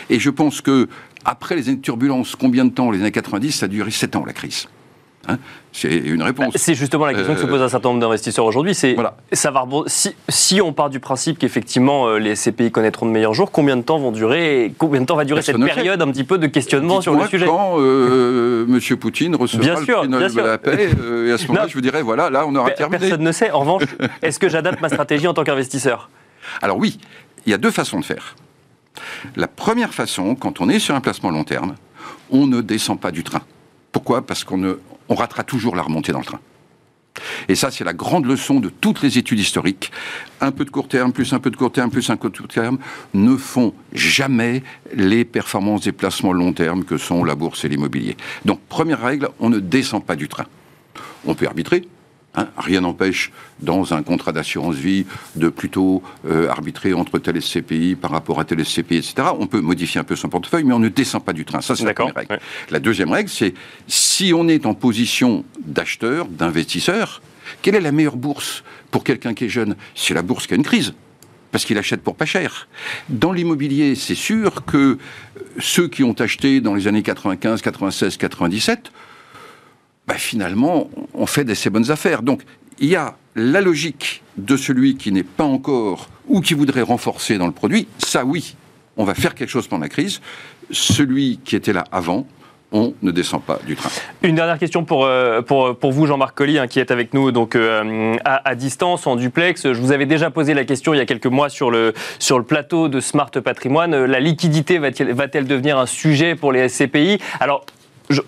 Et 0.09 0.19
je 0.19 0.31
pense 0.31 0.63
que 0.63 0.89
après 1.27 1.57
les 1.57 1.69
années 1.69 1.81
turbulences, 1.81 2.37
combien 2.37 2.65
de 2.65 2.71
temps 2.71 2.91
Les 2.91 3.01
années 3.01 3.11
90, 3.11 3.53
ça 3.53 3.67
a 3.67 3.69
duré 3.69 3.91
7 3.91 4.17
ans 4.17 4.25
la 4.25 4.33
crise. 4.33 4.67
Hein 5.31 5.39
c'est 5.73 5.97
une 5.97 6.23
réponse. 6.23 6.55
C'est 6.57 6.75
justement 6.75 7.07
la 7.07 7.15
question 7.15 7.35
que 7.35 7.41
se 7.41 7.47
pose 7.47 7.63
un 7.63 7.69
certain 7.69 7.91
nombre 7.91 8.01
d'investisseurs 8.01 8.45
aujourd'hui. 8.45 8.75
C'est 8.75 8.97
si, 9.87 10.15
si, 10.29 10.61
on 10.61 10.73
part 10.73 10.91
du 10.91 10.99
principe 10.99 11.39
qu'effectivement 11.39 12.09
euh, 12.09 12.19
les 12.19 12.35
SCPI 12.35 12.73
connaîtront 12.73 13.07
de 13.07 13.13
meilleurs 13.13 13.35
jours, 13.35 13.53
combien 13.53 13.77
de 13.77 13.83
temps 13.83 13.99
vont 13.99 14.11
durer 14.11 14.73
Combien 14.79 15.01
de 15.01 15.07
temps 15.07 15.17
va 15.17 15.25
durer 15.25 15.43
cette 15.43 15.63
période 15.63 16.03
un 16.03 16.11
petit 16.11 16.25
peu 16.25 16.39
de 16.39 16.47
questionnement 16.47 17.01
sur 17.01 17.15
le 17.15 17.27
sujet 17.27 17.47
Quand 17.47 17.77
euh, 17.79 18.67
Monsieur 18.69 18.97
Poutine 18.97 19.37
recevra 19.37 19.65
bien 19.65 19.85
sûr, 19.85 20.03
le 20.03 20.09
de 20.09 20.41
la 20.41 20.59
paix, 20.59 20.91
euh, 21.01 21.29
et 21.29 21.33
à 21.33 21.39
ce 21.39 21.47
moment-là, 21.47 21.69
je 21.69 21.75
vous 21.75 21.81
dirais 21.81 22.03
voilà, 22.03 22.31
là 22.31 22.45
on 22.47 22.55
aura 22.57 22.71
terminé. 22.73 22.99
Personne 22.99 23.23
ne 23.23 23.33
sait. 23.33 23.51
En 23.53 23.61
revanche, 23.61 23.85
est-ce 24.23 24.39
que 24.39 24.49
j'adapte 24.49 24.81
ma 24.81 24.89
stratégie 24.89 25.29
en 25.29 25.35
tant 25.35 25.45
qu'investisseur? 25.45 26.11
Alors 26.63 26.79
oui, 26.79 26.99
il 27.47 27.51
y 27.51 27.55
a 27.55 27.59
deux 27.59 27.71
façons 27.71 28.01
de 28.01 28.05
faire. 28.05 28.35
La 29.37 29.47
première 29.47 29.95
façon, 29.95 30.35
quand 30.35 30.61
on 30.61 30.69
est 30.69 30.81
sur 30.81 30.95
un 30.95 31.01
placement 31.01 31.31
long 31.31 31.45
terme, 31.45 31.75
on 32.31 32.47
ne 32.47 32.61
descend 32.61 32.99
pas 32.99 33.13
du 33.13 33.23
train. 33.23 33.43
Pourquoi? 33.93 34.23
Parce 34.23 34.45
qu'on 34.45 34.59
ne, 34.59 34.75
on 35.11 35.15
ratera 35.17 35.45
toujours 35.45 35.77
la 35.77 35.83
remontée 35.83 36.13
dans 36.13 36.21
le 36.21 36.25
train. 36.25 36.41
Et 37.49 37.57
ça, 37.57 37.71
c'est 37.71 37.85
la 37.85 37.93
grande 37.93 38.25
leçon 38.25 38.61
de 38.61 38.69
toutes 38.69 39.03
les 39.03 39.19
études 39.19 39.41
historiques. 39.41 39.91
Un 40.41 40.53
peu 40.53 40.65
de 40.65 40.71
court 40.71 40.89
terme, 40.89 41.13
plus 41.13 41.33
un 41.33 41.41
peu 41.41 41.51
de 41.51 41.57
court 41.57 41.73
terme, 41.73 41.91
plus 41.91 42.09
un 42.09 42.17
peu 42.17 42.31
de 42.31 42.39
court 42.39 42.49
terme, 42.49 42.79
ne 43.13 43.37
font 43.37 43.75
jamais 43.93 44.63
les 44.95 45.25
performances 45.25 45.83
des 45.83 45.93
placements 45.93 46.33
long 46.33 46.53
terme 46.53 46.85
que 46.85 46.97
sont 46.97 47.25
la 47.25 47.35
bourse 47.35 47.65
et 47.65 47.69
l'immobilier. 47.69 48.17
Donc, 48.45 48.61
première 48.69 49.03
règle, 49.03 49.29
on 49.41 49.51
ne 49.51 49.59
descend 49.59 50.05
pas 50.05 50.17
du 50.17 50.29
train. 50.29 50.47
On 51.27 51.35
peut 51.35 51.47
arbitrer, 51.47 51.87
Hein, 52.37 52.47
rien 52.57 52.83
n'empêche, 52.83 53.33
dans 53.59 53.93
un 53.93 54.05
contrat 54.05 54.31
d'assurance 54.31 54.77
vie, 54.77 55.05
de 55.35 55.49
plutôt 55.49 56.01
euh, 56.29 56.49
arbitrer 56.49 56.93
entre 56.93 57.19
tel 57.19 57.43
SCPI 57.43 57.97
par 57.97 58.13
rapport 58.13 58.39
à 58.39 58.45
tel 58.45 58.65
SCPI, 58.65 58.99
etc. 58.99 59.15
On 59.37 59.49
peut 59.49 59.61
modifier 59.61 60.01
un 60.01 60.05
peu 60.05 60.15
son 60.15 60.29
portefeuille, 60.29 60.63
mais 60.63 60.73
on 60.73 60.79
ne 60.79 60.89
descend 60.89 61.25
pas 61.25 61.33
du 61.33 61.45
train. 61.45 61.61
Ça, 61.61 61.75
c'est 61.75 61.85
la 61.85 61.93
première 61.93 62.15
règle. 62.15 62.39
La 62.71 62.79
deuxième 62.79 63.11
règle, 63.11 63.29
c'est 63.29 63.53
si 63.89 64.33
on 64.33 64.47
est 64.47 64.65
en 64.65 64.75
position 64.75 65.45
d'acheteur, 65.67 66.27
d'investisseur, 66.29 67.21
quelle 67.63 67.75
est 67.75 67.81
la 67.81 67.91
meilleure 67.91 68.17
bourse 68.17 68.63
pour 68.93 69.03
quelqu'un 69.03 69.35
qui 69.35 69.47
est 69.47 69.49
jeune? 69.49 69.75
C'est 69.97 70.15
la 70.15 70.23
bourse 70.23 70.47
qui 70.47 70.55
a 70.55 70.57
une 70.57 70.63
crise 70.63 70.95
parce 71.51 71.65
qu'il 71.65 71.79
achète 71.79 72.01
pour 72.01 72.15
pas 72.15 72.27
cher. 72.27 72.69
Dans 73.09 73.33
l'immobilier, 73.33 73.97
c'est 73.97 74.15
sûr 74.15 74.65
que 74.65 74.99
ceux 75.59 75.89
qui 75.89 76.05
ont 76.05 76.13
acheté 76.13 76.61
dans 76.61 76.75
les 76.75 76.87
années 76.87 77.03
95, 77.03 77.61
96, 77.61 78.17
97 78.19 78.93
bah, 80.11 80.19
finalement, 80.19 80.91
on 81.15 81.25
fait 81.25 81.45
de 81.45 81.55
ces 81.55 81.71
bonnes 81.71 81.93
affaires. 81.93 82.23
Donc, 82.23 82.43
il 82.81 82.89
y 82.89 82.97
a 82.97 83.15
la 83.37 83.61
logique 83.61 84.25
de 84.37 84.57
celui 84.57 84.97
qui 84.97 85.13
n'est 85.13 85.23
pas 85.23 85.45
encore 85.45 86.09
ou 86.27 86.41
qui 86.41 86.55
voudrait 86.55 86.83
renforcer 86.83 87.39
dans 87.39 87.47
le 87.47 87.53
produit. 87.53 87.87
Ça, 87.99 88.25
oui, 88.25 88.57
on 88.97 89.05
va 89.05 89.15
faire 89.15 89.37
quelque 89.37 89.51
chose 89.51 89.69
pendant 89.69 89.83
la 89.83 89.89
crise. 89.89 90.21
Celui 90.73 91.39
qui 91.45 91.55
était 91.55 91.73
là 91.73 91.85
avant, 91.93 92.27
on 92.73 92.93
ne 93.03 93.13
descend 93.13 93.41
pas 93.41 93.61
du 93.65 93.77
train. 93.77 93.91
Une 94.23 94.35
dernière 94.35 94.59
question 94.59 94.85
pour, 94.85 95.05
euh, 95.05 95.43
pour, 95.43 95.79
pour 95.79 95.93
vous, 95.93 96.07
Jean-Marc 96.07 96.37
Colli, 96.37 96.59
hein, 96.59 96.67
qui 96.67 96.81
est 96.81 96.91
avec 96.91 97.15
nous 97.15 97.31
donc, 97.31 97.55
euh, 97.55 98.17
à, 98.25 98.57
distance, 98.57 99.07
en 99.07 99.15
duplex. 99.15 99.73
Je 99.73 99.81
vous 99.81 99.93
avais 99.93 100.07
déjà 100.07 100.33
posé 100.33 100.55
la 100.55 100.65
question 100.65 100.93
il 100.93 100.97
y 100.97 101.01
a 101.01 101.07
quelques 101.07 101.27
mois 101.27 101.51
sur 101.51 101.71
le, 101.71 101.95
sur 102.19 102.37
le 102.37 102.45
plateau 102.45 102.89
de 102.89 102.99
Smart 102.99 103.31
Patrimoine. 103.31 104.07
La 104.07 104.19
liquidité 104.19 104.79
va-t-elle 104.79 105.47
devenir 105.47 105.79
un 105.79 105.87
sujet 105.87 106.35
pour 106.35 106.51
les 106.51 106.69
SCPI 106.69 107.21
Alors, 107.39 107.65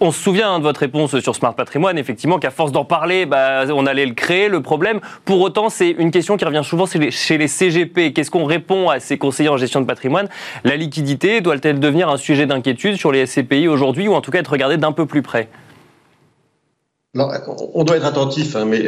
on 0.00 0.12
se 0.12 0.20
souvient 0.20 0.52
hein, 0.52 0.58
de 0.58 0.64
votre 0.64 0.80
réponse 0.80 1.18
sur 1.18 1.34
Smart 1.34 1.54
Patrimoine, 1.54 1.98
effectivement, 1.98 2.38
qu'à 2.38 2.50
force 2.50 2.72
d'en 2.72 2.84
parler, 2.84 3.26
bah, 3.26 3.64
on 3.70 3.86
allait 3.86 4.06
le 4.06 4.14
créer, 4.14 4.48
le 4.48 4.62
problème. 4.62 5.00
Pour 5.24 5.40
autant, 5.40 5.68
c'est 5.68 5.90
une 5.90 6.10
question 6.10 6.36
qui 6.36 6.44
revient 6.44 6.62
souvent 6.64 6.86
chez 6.86 7.38
les, 7.38 7.48
CGP. 7.48 8.12
Qu'est-ce 8.12 8.30
qu'on 8.30 8.44
répond 8.44 8.88
à 8.88 9.00
ces 9.00 9.18
conseillers 9.18 9.48
en 9.48 9.56
gestion 9.56 9.80
de 9.80 9.86
patrimoine? 9.86 10.28
La 10.64 10.76
liquidité 10.76 11.40
doit-elle 11.40 11.80
devenir 11.80 12.08
un 12.08 12.16
sujet 12.16 12.46
d'inquiétude 12.46 12.96
sur 12.96 13.12
les 13.12 13.26
SCPI 13.26 13.68
aujourd'hui, 13.68 14.08
ou 14.08 14.14
en 14.14 14.20
tout 14.20 14.30
cas 14.30 14.38
être 14.38 14.52
regardée 14.52 14.76
d'un 14.76 14.92
peu 14.92 15.06
plus 15.06 15.22
près? 15.22 15.48
On 17.14 17.84
doit 17.84 17.96
être 17.96 18.06
attentif, 18.06 18.56
hein, 18.56 18.64
mais 18.64 18.82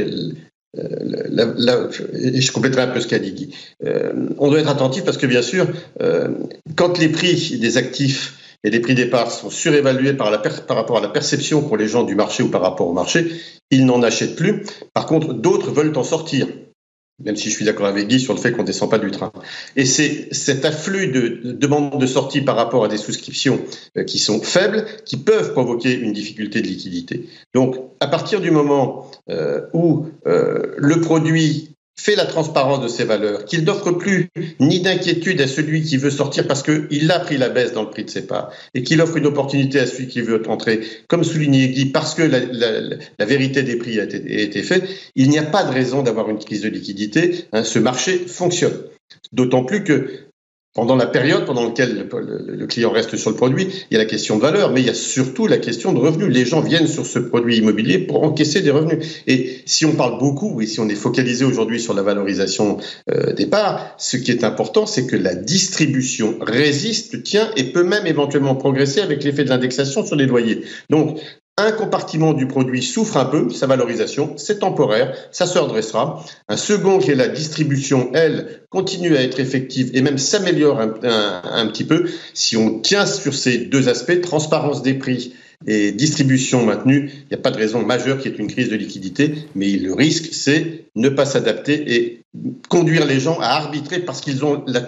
euh, 0.79 1.89
et 2.15 2.41
je 2.41 2.53
compléterai 2.53 2.83
un 2.83 2.87
peu 2.89 3.01
ce 3.01 3.07
qu'a 3.07 3.19
dit 3.19 3.33
Guy. 3.33 3.55
Euh, 3.85 4.13
on 4.39 4.51
doit 4.51 4.61
être 4.61 4.71
attentif 4.71 5.05
parce 5.05 5.19
que, 5.19 5.27
bien 5.27 5.43
sûr, 5.43 5.67
euh, 6.01 6.29
quand 6.77 6.99
les 6.99 7.09
prix 7.09 7.59
des 7.59 7.77
actifs 7.77 8.39
et 8.65 8.71
les 8.71 8.81
prix 8.81 8.95
des 8.95 9.07
parts 9.07 9.31
sont 9.31 9.51
surévalués 9.51 10.15
par, 10.15 10.43
par 10.67 10.77
rapport 10.77 10.99
à 10.99 11.01
la 11.01 11.09
perception 11.09 11.63
qu'ont 11.63 11.77
les 11.77 11.89
gens 11.89 12.03
du 12.03 12.15
marché 12.15 12.43
ou 12.43 12.49
par 12.49 12.63
rapport 12.63 12.89
au 12.89 12.93
marché, 12.93 13.31
ils 13.71 13.87
n'en 13.87 14.03
achètent 14.03 14.37
plus. 14.37 14.65
Par 14.93 15.07
contre, 15.07 15.35
d'autres 15.35 15.71
veulent 15.71 15.97
en 15.97 16.05
sortir 16.05 16.49
même 17.23 17.37
si 17.37 17.49
je 17.49 17.55
suis 17.55 17.65
d'accord 17.65 17.87
avec 17.87 18.09
Guy 18.09 18.19
sur 18.19 18.35
le 18.35 18.41
fait 18.41 18.53
qu'on 18.53 18.63
ne 18.63 18.67
descend 18.67 18.91
pas 18.91 18.99
du 18.99 19.11
train. 19.11 19.33
Et 19.77 19.85
c'est 19.85 20.35
cet 20.35 20.65
afflux 20.65 21.09
de, 21.09 21.53
demandes 21.53 22.01
de 22.01 22.07
sortie 22.07 22.41
par 22.41 22.57
rapport 22.57 22.85
à 22.85 22.89
des 22.89 22.97
souscriptions 22.97 23.61
euh, 23.97 24.05
qui 24.05 24.19
sont 24.19 24.41
faibles 24.41 24.85
qui 25.05 25.17
peuvent 25.17 25.53
provoquer 25.53 25.95
une 25.95 26.13
difficulté 26.13 26.61
de 26.61 26.67
liquidité. 26.67 27.29
Donc, 27.55 27.77
à 28.01 28.09
partir 28.09 28.41
du 28.41 28.51
moment 28.51 29.11
euh, 29.31 29.63
où 29.73 30.07
euh, 30.27 30.75
le 30.77 31.01
produit 31.01 31.74
fait 31.97 32.17
la 32.17 32.27
transparence 32.27 32.81
de 32.81 32.89
ses 32.89 33.05
valeurs, 33.05 33.45
qu'il 33.45 33.65
n'offre 33.65 33.93
plus 33.93 34.29
ni 34.59 34.81
d'inquiétude 34.81 35.41
à 35.41 35.47
celui 35.47 35.83
qui 35.83 35.97
veut 35.97 36.11
sortir 36.11 36.47
parce 36.47 36.63
qu'il 36.63 37.11
a 37.11 37.21
pris 37.21 37.39
la 37.39 37.49
baisse 37.49 37.73
dans 37.73 37.83
le 37.83 37.91
prix 37.91 38.05
de 38.05 38.11
ses 38.11 38.27
parts, 38.27 38.51
et 38.75 38.83
qu'il 38.83 39.01
offre 39.01 39.17
une 39.17 39.27
opportunité 39.27 39.79
à 39.79 39.87
celui 39.87 40.09
qui 40.09 40.21
veut 40.21 40.43
entrer, 40.49 40.81
comme 41.09 41.25
souligné 41.25 41.69
Guy, 41.69 41.87
parce 41.87 42.15
que 42.15 42.23
la, 42.23 43.25
vérité 43.27 43.63
des 43.63 43.77
prix 43.77 44.01
a 44.01 44.05
été, 44.05 44.63
faite, 44.63 44.89
il 45.15 45.31
n'y 45.31 45.39
a 45.39 45.45
pas 45.45 45.65
de 45.65 45.73
raison 45.73 46.03
d'avoir 46.03 46.29
une 46.29 46.39
crise 46.39 46.63
de 46.63 46.69
liquidité. 46.69 47.47
Hein, 47.53 47.65
ce 47.65 47.79
marché 47.79 48.19
fonctionne. 48.19 48.77
D'autant 49.33 49.65
plus 49.65 49.85
que 49.85 50.25
pendant 50.75 50.97
la 50.97 51.07
période 51.07 51.47
pendant 51.47 51.65
laquelle 51.65 52.09
le, 52.11 52.67
client 52.67 52.91
reste 52.91 53.17
sur 53.17 53.31
le 53.31 53.37
produit, 53.37 53.69
il 53.91 53.95
y 53.95 53.97
a 53.97 53.99
la 53.99 54.09
question 54.09 54.37
de 54.37 54.43
valeur, 54.43 54.73
mais 54.73 54.81
il 54.81 54.87
y 54.87 54.91
a 54.91 54.95
surtout 54.95 55.47
la 55.47 55.59
question 55.59 55.93
de 55.93 56.01
revenus. 56.01 56.29
Les 56.29 56.45
gens 56.45 56.61
viennent 56.61 56.89
sur 56.89 57.07
ce 57.07 57.21
produit 57.21 57.59
immobilier 57.59 57.99
pour 57.99 58.25
encaisser 58.25 58.61
des 58.61 58.73
revenus. 58.73 59.23
Et 59.29 59.61
si 59.67 59.87
on 59.87 59.93
parle 59.93 60.19
beaucoup, 60.19 60.61
et 60.61 60.67
si 60.67 60.81
on 60.81 60.89
est 60.89 60.97
focalisé 60.97 61.45
aujourd'hui 61.45 61.81
sur 61.81 61.95
la 61.95 62.03
valorisation 62.03 62.79
euh, 63.11 63.33
des 63.33 63.47
parts, 63.47 63.95
ce 63.99 64.17
qui 64.17 64.33
est 64.33 64.43
important, 64.43 64.85
c'est 64.85 65.07
que 65.07 65.17
la 65.17 65.37
distribution 65.37 66.37
résiste, 66.41 67.23
tient 67.23 67.51
et 67.57 67.65
peut 67.65 67.85
même 67.85 68.07
éventuellement 68.07 68.57
progresser 68.57 69.01
avec 69.01 69.23
l'effet 69.23 69.45
de 69.45 69.51
l'indexation 69.51 70.05
sur 70.05 70.17
les 70.17 70.27
loyers. 70.27 70.63
Donc, 70.91 71.21
un 71.57 71.71
compartiment 71.71 72.33
du 72.33 72.49
produit 72.49 72.83
souffre 72.83 73.17
un 73.17 73.27
peu, 73.27 73.49
sa 73.51 73.67
valorisation, 73.67 74.35
c'est 74.37 74.59
temporaire, 74.59 75.17
ça 75.31 75.47
se 75.47 75.59
redressera. 75.59 76.25
Un 76.49 76.57
second 76.57 76.99
qui 76.99 77.13
est 77.13 77.15
la 77.15 77.29
distribution, 77.29 78.11
elle, 78.13 78.63
continue 78.71 79.17
à 79.17 79.23
être 79.23 79.39
effective 79.39 79.91
et 79.95 80.03
même 80.03 80.19
s'améliore 80.19 80.81
un, 80.81 81.67
petit 81.69 81.85
peu. 81.85 82.11
Si 82.35 82.57
on 82.57 82.81
tient 82.81 83.07
sur 83.07 83.35
ces 83.35 83.59
deux 83.59 83.89
aspects, 83.89 84.21
transparence 84.21 84.83
des 84.83 84.95
prix 84.95 85.35
et 85.67 85.93
distribution 85.93 86.65
maintenue, 86.65 87.11
il 87.13 87.29
n'y 87.29 87.35
a 87.35 87.41
pas 87.41 87.53
de 87.53 87.57
raison 87.57 87.85
majeure 87.85 88.19
qui 88.19 88.27
est 88.27 88.39
une 88.39 88.49
crise 88.49 88.69
de 88.69 88.77
liquidité, 88.77 89.35
mais 89.55 89.71
le 89.77 89.95
risque, 89.95 90.31
c'est 90.33 90.87
ne 90.97 91.09
pas 91.09 91.25
s'adapter 91.25 91.95
et 91.95 92.23
conduire 92.69 93.07
les 93.07 93.21
gens 93.21 93.39
à 93.39 93.47
arbitrer 93.47 94.01
parce 94.01 94.21
qu'ils 94.21 94.45
ont 94.45 94.65
la, 94.67 94.83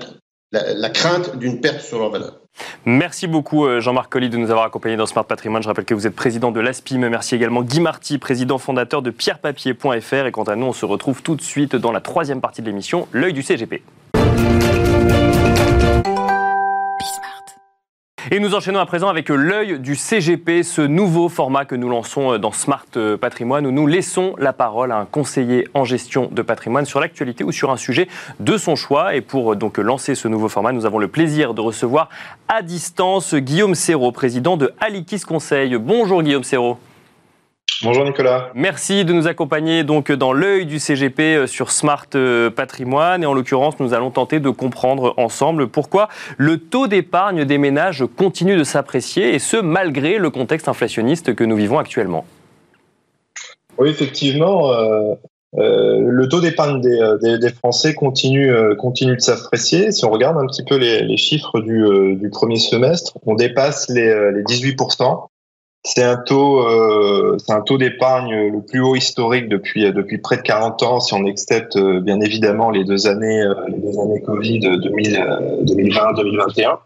la 0.51 0.91
crainte 0.91 1.39
d'une 1.39 1.61
perte 1.61 1.83
sur 1.83 2.01
leur 2.01 2.11
valeur. 2.11 2.41
Merci 2.85 3.27
beaucoup 3.27 3.67
euh, 3.67 3.81
Jean-Marc 3.81 4.11
Colli 4.11 4.31
de 4.31 4.37
nous 4.37 4.51
avoir 4.51 4.67
accompagnés 4.67 4.97
dans 4.97 5.07
Smart 5.07 5.25
Patrimoine. 5.25 5.63
Je 5.63 5.69
rappelle 5.69 5.85
que 5.85 5.95
vous 5.95 6.07
êtes 6.07 6.15
président 6.15 6.51
de 6.51 6.61
l'ASPIM. 6.61 7.09
Merci 7.09 7.35
également 7.35 7.63
Guy 7.63 7.81
Marty, 7.81 8.19
président 8.19 8.59
fondateur 8.59 9.03
de 9.03 9.11
pierrepapier.fr. 9.11 10.27
Et 10.27 10.33
quant 10.33 10.45
à 10.45 10.57
nous, 10.57 10.67
on 10.67 10.73
se 10.73 10.85
retrouve 10.85 11.23
tout 11.23 11.37
de 11.37 11.43
suite 11.43 11.77
dans 11.77 11.93
la 11.93 12.01
troisième 12.01 12.41
partie 12.41 12.63
de 12.63 12.67
l'émission, 12.67 13.09
l'œil 13.13 13.33
du 13.33 13.43
CGP. 13.43 13.83
Et 18.33 18.41
nous 18.41 18.57
enchaînons 18.57 18.81
à 18.81 18.87
présent 18.87 19.07
avec 19.09 19.29
l'œil 19.29 19.79
du 19.79 19.95
CGP, 19.95 20.65
ce 20.65 20.83
nouveau 20.83 21.29
format 21.29 21.65
que 21.65 21.77
nous 21.77 21.89
lançons 21.89 22.39
dans 22.39 22.51
Smart 22.51 22.85
Patrimoine, 23.21 23.69
où 23.69 23.71
nous 23.71 23.87
laissons 23.87 24.35
la 24.39 24.53
parole 24.53 24.91
à 24.91 24.97
un 24.97 25.05
conseiller 25.05 25.69
en 25.75 25.85
gestion 25.85 26.29
de 26.33 26.43
patrimoine 26.43 26.87
sur 26.87 26.99
l'actualité 26.99 27.45
ou 27.45 27.53
sur 27.53 27.71
un 27.71 27.77
sujet 27.77 28.09
de 28.41 28.57
son 28.57 28.75
choix. 28.75 29.15
Et 29.15 29.21
pour 29.21 29.55
donc 29.55 29.79
lancer 29.79 30.17
ce 30.17 30.27
nouveau 30.27 30.49
format, 30.49 30.73
nous 30.73 30.87
avons 30.87 30.99
le 30.99 31.07
plaisir 31.07 31.55
de 31.55 31.61
recevoir 31.61 32.09
à 32.49 32.63
distance 32.63 33.37
Guillaume 33.37 33.77
Serrault, 33.77 34.11
président 34.11 34.57
de 34.57 34.73
Alikis 34.81 35.21
Conseil. 35.21 35.77
Bonjour 35.77 36.25
Guillaume 36.25 36.43
Serrault. 36.43 36.79
Bonjour 37.83 38.05
Nicolas. 38.05 38.51
Merci 38.55 39.05
de 39.05 39.13
nous 39.13 39.27
accompagner 39.27 39.85
donc 39.85 40.11
dans 40.11 40.33
l'œil 40.33 40.65
du 40.65 40.79
CGP 40.79 41.21
euh, 41.21 41.47
sur 41.47 41.71
Smart 41.71 42.07
euh, 42.15 42.49
Patrimoine 42.49 43.23
et 43.23 43.27
en 43.27 43.35
l'occurrence 43.35 43.79
nous 43.81 43.93
allons 43.93 44.11
tenter 44.11 44.41
de 44.41 44.49
comprendre 44.49 45.13
ensemble 45.19 45.69
pourquoi 45.69 46.09
le 46.39 46.57
taux 46.57 46.87
d'épargne 46.87 47.45
des 47.45 47.59
ménages 47.59 48.05
continue 48.17 48.57
de 48.57 48.65
s'apprécier 48.65 49.35
et 49.35 49.39
ce 49.39 49.59
malgré 49.59 50.17
le 50.17 50.31
contexte 50.31 50.69
inflationniste 50.69 51.35
que 51.35 51.45
nous 51.45 51.57
vivons 51.57 51.79
actuellement. 51.79 52.25
Oui 53.77 53.91
effectivement, 53.91 54.73
euh, 54.73 55.15
le 55.59 56.29
taux 56.31 56.41
d'épargne 56.41 56.81
des, 56.81 57.51
Français 57.51 57.93
continue, 57.93 58.55
continue 58.79 59.17
de 59.17 59.21
s'apprécier. 59.21 59.93
Si 59.93 60.03
on 60.07 60.11
regarde 60.11 60.39
un 60.39 60.47
petit 60.47 60.65
peu 60.65 60.77
les, 60.77 61.17
chiffres 61.19 61.61
du, 61.61 62.31
premier 62.31 62.57
semestre, 62.57 63.19
on 63.27 63.35
dépasse 63.35 63.91
les, 63.91 64.33
les 64.33 64.43
18%. 64.45 65.29
C'est 65.87 66.03
un 66.03 66.17
taux, 66.17 66.67
euh, 66.67 67.37
c'est 67.39 67.53
un 67.53 67.61
taux 67.61 67.79
d'épargne 67.79 68.49
le 68.49 68.61
plus 68.61 68.81
haut 68.81 68.97
historique 68.97 69.49
depuis 69.49 69.85
depuis 69.93 70.19
près 70.19 70.37
de 70.37 70.43
40 70.43 70.83
ans, 70.83 70.99
si 70.99 71.15
on 71.15 71.25
accepte 71.27 71.77
euh, 71.77 72.01
bien 72.01 72.21
évidemment 72.21 72.71
les 72.71 72.83
deux 72.83 73.07
années 73.07 73.41
euh, 73.41 73.55
les 73.69 73.79
deux 73.79 73.97
années 74.01 74.21
Covid 74.21 74.59
2020-2021. 74.59 76.79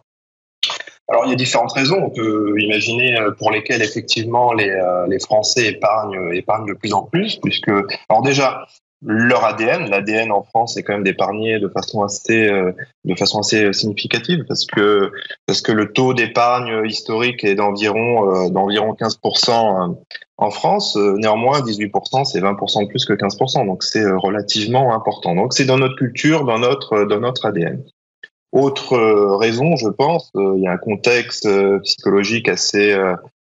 Alors 1.09 1.25
il 1.25 1.31
y 1.31 1.33
a 1.33 1.35
différentes 1.35 1.73
raisons. 1.73 1.97
On 1.99 2.11
peut 2.11 2.61
imaginer 2.61 3.17
pour 3.39 3.51
lesquelles 3.51 3.81
effectivement 3.81 4.53
les, 4.53 4.71
les 5.09 5.19
Français 5.19 5.69
épargnent 5.69 6.35
épargnent 6.35 6.67
de 6.67 6.75
plus 6.75 6.93
en 6.93 7.05
plus, 7.05 7.37
puisque 7.37 7.71
alors 8.11 8.23
déjà 8.23 8.67
leur 9.03 9.45
ADN. 9.45 9.89
L'ADN 9.89 10.31
en 10.31 10.43
France 10.43 10.77
est 10.77 10.83
quand 10.83 10.93
même 10.93 11.05
d'épargner 11.05 11.59
de 11.59 11.69
façon 11.69 12.03
assez, 12.03 12.49
euh, 12.49 12.73
de 13.05 13.15
façon 13.15 13.41
assez 13.41 13.73
significative 13.73 14.45
parce 14.47 14.67
que 14.67 15.11
parce 15.47 15.63
que 15.63 15.73
le 15.73 15.93
taux 15.93 16.13
d'épargne 16.15 16.87
historique 16.87 17.45
est 17.45 17.55
d'environ 17.55 18.47
euh, 18.47 18.51
d'environ 18.51 18.93
15% 18.93 19.97
en 20.37 20.51
France. 20.51 20.97
Néanmoins, 20.97 21.61
18%, 21.61 22.25
c'est 22.25 22.41
20% 22.41 22.85
de 22.85 22.89
plus 22.89 23.05
que 23.05 23.13
15%, 23.13 23.67
donc 23.67 23.83
c'est 23.83 24.03
euh, 24.03 24.17
relativement 24.19 24.95
important. 24.95 25.35
Donc 25.35 25.55
c'est 25.55 25.65
dans 25.65 25.79
notre 25.79 25.97
culture, 25.97 26.45
dans 26.45 26.59
notre 26.59 27.05
dans 27.05 27.21
notre 27.21 27.47
ADN. 27.47 27.83
Autre 28.53 28.97
raison, 29.39 29.77
je 29.77 29.89
pense, 29.89 30.33
il 30.35 30.63
y 30.63 30.67
a 30.67 30.73
un 30.73 30.77
contexte 30.77 31.49
psychologique 31.85 32.49
assez 32.49 32.93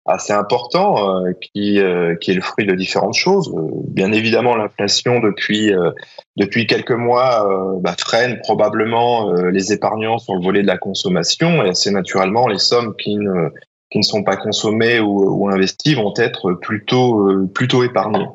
assez 0.06 0.34
important 0.34 1.24
euh, 1.24 1.32
qui 1.40 1.80
euh, 1.80 2.16
qui 2.16 2.32
est 2.32 2.34
le 2.34 2.42
fruit 2.42 2.66
de 2.66 2.76
différentes 2.76 3.14
choses. 3.14 3.54
Euh, 3.56 3.70
bien 3.88 4.12
évidemment, 4.12 4.56
l'inflation 4.56 5.20
depuis 5.20 5.72
depuis 6.38 6.68
quelques 6.68 6.92
mois 6.92 7.80
bah, 7.82 7.96
freine 7.98 8.40
probablement 8.40 9.32
les 9.32 9.72
épargnants 9.72 10.18
sur 10.18 10.36
le 10.36 10.44
volet 10.44 10.62
de 10.62 10.68
la 10.68 10.78
consommation 10.78 11.64
et 11.64 11.70
assez 11.70 11.92
naturellement 11.92 12.48
les 12.48 12.58
sommes 12.58 12.96
qui 12.96 13.16
ne 13.16 13.50
qui 13.92 14.00
ne 14.00 14.04
sont 14.04 14.24
pas 14.24 14.36
consommées 14.36 15.00
ou, 15.00 15.44
ou 15.44 15.50
investies 15.50 15.94
vont 15.94 16.14
être 16.18 16.54
plutôt 16.54 17.48
plutôt 17.54 17.84
épargnées. 17.84 18.28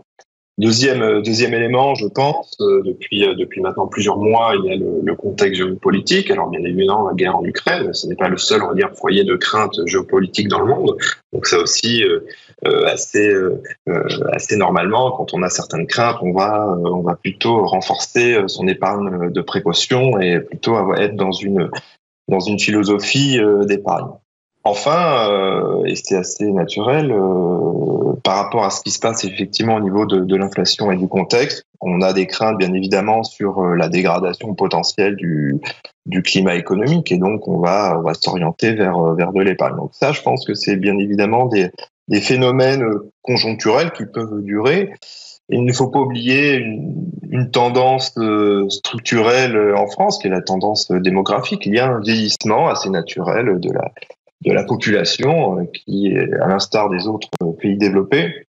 Deuxième, 0.59 1.03
euh, 1.03 1.23
deuxième 1.23 1.55
élément, 1.55 1.95
je 1.95 2.09
pense, 2.09 2.57
euh, 2.61 2.83
depuis, 2.85 3.25
euh, 3.25 3.37
depuis 3.37 3.61
maintenant 3.61 3.87
plusieurs 3.87 4.17
mois, 4.17 4.55
il 4.59 4.69
y 4.69 4.73
a 4.73 4.77
le, 4.77 5.01
le, 5.05 5.15
contexte 5.15 5.55
géopolitique. 5.55 6.33
Alors 6.33 6.51
bien 6.51 6.61
évidemment, 6.65 7.07
la 7.07 7.15
guerre 7.15 7.37
en 7.37 7.45
Ukraine, 7.45 7.95
ce 7.95 8.09
n'est 8.09 8.17
pas 8.17 8.29
le 8.29 8.39
seul, 8.39 8.65
on 8.65 8.69
va 8.69 8.75
dire, 8.75 8.91
foyer 8.97 9.23
de 9.23 9.37
crainte 9.37 9.79
géopolitique 9.87 10.49
dans 10.49 10.59
le 10.59 10.67
monde. 10.67 10.97
Donc 11.33 11.47
ça 11.47 11.59
aussi, 11.59 12.03
euh, 12.03 12.87
assez, 12.87 13.29
euh, 13.29 13.63
assez 14.33 14.57
normalement, 14.57 15.13
quand 15.13 15.33
on 15.33 15.45
a 15.45 15.49
certaines 15.49 15.87
craintes, 15.87 16.19
on 16.23 16.33
va, 16.33 16.77
on 16.83 17.03
va 17.03 17.15
plutôt 17.15 17.65
renforcer 17.65 18.37
son 18.49 18.67
épargne 18.67 19.31
de 19.31 19.41
précaution 19.41 20.19
et 20.19 20.41
plutôt 20.41 20.93
être 20.95 21.15
dans 21.15 21.31
une, 21.31 21.71
dans 22.27 22.41
une 22.41 22.59
philosophie 22.59 23.39
d'épargne. 23.67 24.09
Enfin, 24.69 25.31
euh, 25.31 25.85
et 25.87 25.95
c'est 25.97 26.15
assez 26.15 26.53
naturel, 26.53 27.11
euh, 27.11 28.13
par 28.23 28.37
rapport 28.37 28.67
à 28.67 28.71
ce 28.71 28.83
qui 28.83 28.91
se 28.91 28.99
passe 28.99 29.25
effectivement 29.25 29.77
au 29.77 29.81
niveau 29.81 30.05
de, 30.05 30.37
l'inflation 30.37 30.93
et 30.93 30.97
du 30.99 31.09
contexte, 31.09 31.65
on 31.81 32.03
a 32.03 32.13
des 32.13 32.27
craintes 32.27 32.59
bien 32.59 32.75
évidemment 32.75 33.23
sur 33.23 33.61
euh, 33.61 33.77
la 33.77 33.89
dégradation 33.89 34.55
potentielle 34.55 35.17
du, 35.17 35.59
climat 36.23 36.55
économique 36.55 37.11
et 37.13 37.17
donc 37.17 37.49
on 37.49 37.61
va, 37.61 37.99
s'orienter 38.21 38.75
vers, 38.75 39.15
vers 39.15 39.33
de 39.33 39.41
l'épargne. 39.41 39.77
Donc 39.77 39.93
ça, 39.93 40.13
je 40.13 40.21
pense 40.21 40.45
que 40.45 40.53
c'est 40.53 40.77
bien 40.77 40.99
évidemment 40.99 41.47
des, 41.47 41.71
phénomènes 42.21 42.85
conjoncturels 43.23 43.93
qui 43.93 44.05
peuvent 44.05 44.43
durer. 44.43 44.93
il 45.49 45.65
ne 45.65 45.73
faut 45.73 45.89
pas 45.89 46.01
oublier 46.01 46.57
une, 46.57 47.51
tendance 47.53 48.19
structurelle 48.69 49.75
en 49.77 49.87
France, 49.87 50.19
qui 50.19 50.27
est 50.27 50.31
la 50.31 50.43
tendance 50.43 50.91
démographique. 50.91 51.65
Il 51.65 51.75
y 51.75 51.79
a 51.79 51.87
un 51.87 52.01
vieillissement 52.01 52.69
assez 52.69 52.91
naturel 52.91 53.61
de 53.61 53.71
la, 53.71 53.93
de 54.45 54.53
la 54.53 54.65
population 54.65 55.59
euh, 55.59 55.65
qui 55.65 56.09
est 56.09 56.33
à 56.35 56.47
l'instar 56.47 56.91
des 56.91 57.07
autres 57.07 57.29
pays 57.61 57.77
développés. 57.77 58.47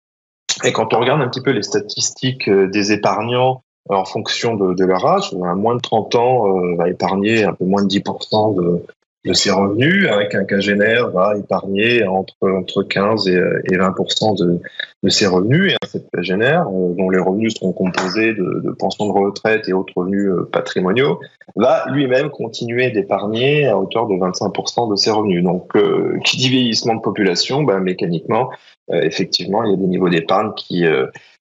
Et 0.64 0.72
quand 0.72 0.92
on 0.94 1.00
regarde 1.00 1.20
un 1.20 1.28
petit 1.28 1.40
peu 1.40 1.50
les 1.50 1.62
statistiques 1.62 2.48
euh, 2.48 2.68
des 2.68 2.92
épargnants 2.92 3.62
en 3.88 4.04
fonction 4.04 4.54
de, 4.54 4.84
leur 4.84 5.06
âge, 5.06 5.34
un 5.42 5.54
moins 5.54 5.74
de 5.74 5.80
30 5.80 6.14
ans 6.16 6.46
euh, 6.46 6.76
va 6.76 6.90
épargner 6.90 7.44
un 7.44 7.54
peu 7.54 7.64
moins 7.64 7.82
de 7.82 7.88
10% 7.88 8.54
de, 8.54 8.84
de 9.28 9.34
ses 9.34 9.50
revenus, 9.50 10.08
un 10.10 10.24
quinquagénaire 10.24 11.10
va 11.10 11.36
épargner 11.36 12.04
entre, 12.06 12.34
entre 12.42 12.82
15 12.82 13.28
et, 13.28 13.38
et 13.70 13.76
20% 13.76 14.38
de, 14.38 14.60
de 15.02 15.08
ses 15.08 15.26
revenus, 15.26 15.72
et 15.72 15.76
un 15.82 15.86
septuagénaire, 15.86 16.66
euh, 16.68 16.94
dont 16.96 17.10
les 17.10 17.18
revenus 17.18 17.54
seront 17.54 17.72
composés 17.72 18.32
de, 18.32 18.62
de, 18.64 18.70
pensions 18.70 19.06
de 19.06 19.12
retraite 19.12 19.68
et 19.68 19.72
autres 19.72 19.92
revenus 19.96 20.30
euh, 20.30 20.48
patrimoniaux, 20.50 21.20
va 21.56 21.84
lui-même 21.90 22.30
continuer 22.30 22.90
d'épargner 22.90 23.66
à 23.66 23.78
hauteur 23.78 24.06
de 24.06 24.14
25% 24.14 24.90
de 24.90 24.96
ses 24.96 25.10
revenus. 25.10 25.44
Donc, 25.44 25.76
euh, 25.76 26.18
qui 26.24 26.38
dit 26.38 26.48
vieillissement 26.48 26.94
de 26.94 27.00
population, 27.00 27.62
ben, 27.62 27.80
mécaniquement, 27.80 28.50
effectivement, 28.90 29.62
il 29.64 29.70
y 29.70 29.74
a 29.74 29.76
des 29.76 29.86
niveaux 29.86 30.08
d'épargne 30.08 30.52
qui, 30.56 30.86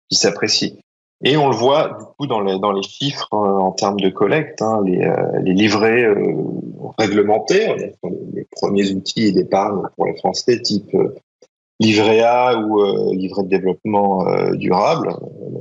qui 0.10 0.17
s'apprécient. 0.17 0.78
Et 1.24 1.38
on 1.38 1.50
le 1.50 1.56
voit 1.56 1.98
du 2.00 2.06
coup 2.18 2.28
dans 2.28 2.42
les, 2.42 2.60
dans 2.60 2.74
les 2.74 2.84
chiffres 2.84 3.34
euh, 3.34 3.38
en 3.38 3.72
termes 3.72 4.00
de 4.00 4.10
collecte, 4.10 4.62
hein, 4.62 4.82
les, 4.86 5.06
euh, 5.06 5.40
les, 5.42 5.54
livrets 5.54 6.04
euh, 6.04 6.36
réglementés, 6.98 7.94
les, 8.34 8.46
premiers 8.52 8.92
outils 8.92 9.32
d'épargne 9.32 9.82
pour 9.96 10.06
les 10.06 10.18
Français, 10.18 10.62
type 10.62 10.96
livret 11.80 12.22
A 12.22 12.60
ou 12.60 13.14
livret 13.14 13.44
de 13.44 13.50
développement 13.50 14.26
durable. 14.54 15.10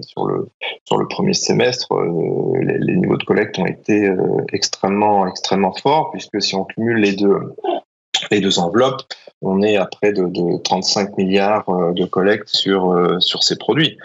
sur 0.03 0.27
le 0.27 0.49
sur 0.85 0.99
le 0.99 1.09
premier 1.09 1.33
semestre, 1.33 1.89
les, 2.61 2.79
les, 2.79 2.97
niveaux 2.97 3.17
de 3.17 3.25
collecte 3.25 3.59
ont 3.59 3.67
été 3.67 4.13
extrêmement 4.53 5.27
extrêmement 5.27 5.73
forts 5.73 6.11
puisque 6.11 6.41
si 6.43 6.55
on 6.55 6.65
cumule 6.65 6.99
les 6.99 7.13
deux 7.13 7.55
les 8.31 8.41
deux 8.41 8.59
enveloppes, 8.59 9.03
on 9.41 9.63
est 9.63 9.77
à 9.77 9.87
près 9.87 10.13
de, 10.13 10.25
de 10.27 10.63
35 10.63 11.17
milliards 11.19 11.67
de 11.95 12.05
collecte 12.05 12.49
sur 12.49 13.17
sur 13.21 13.43
ces 13.43 13.57
produits. 13.57 13.99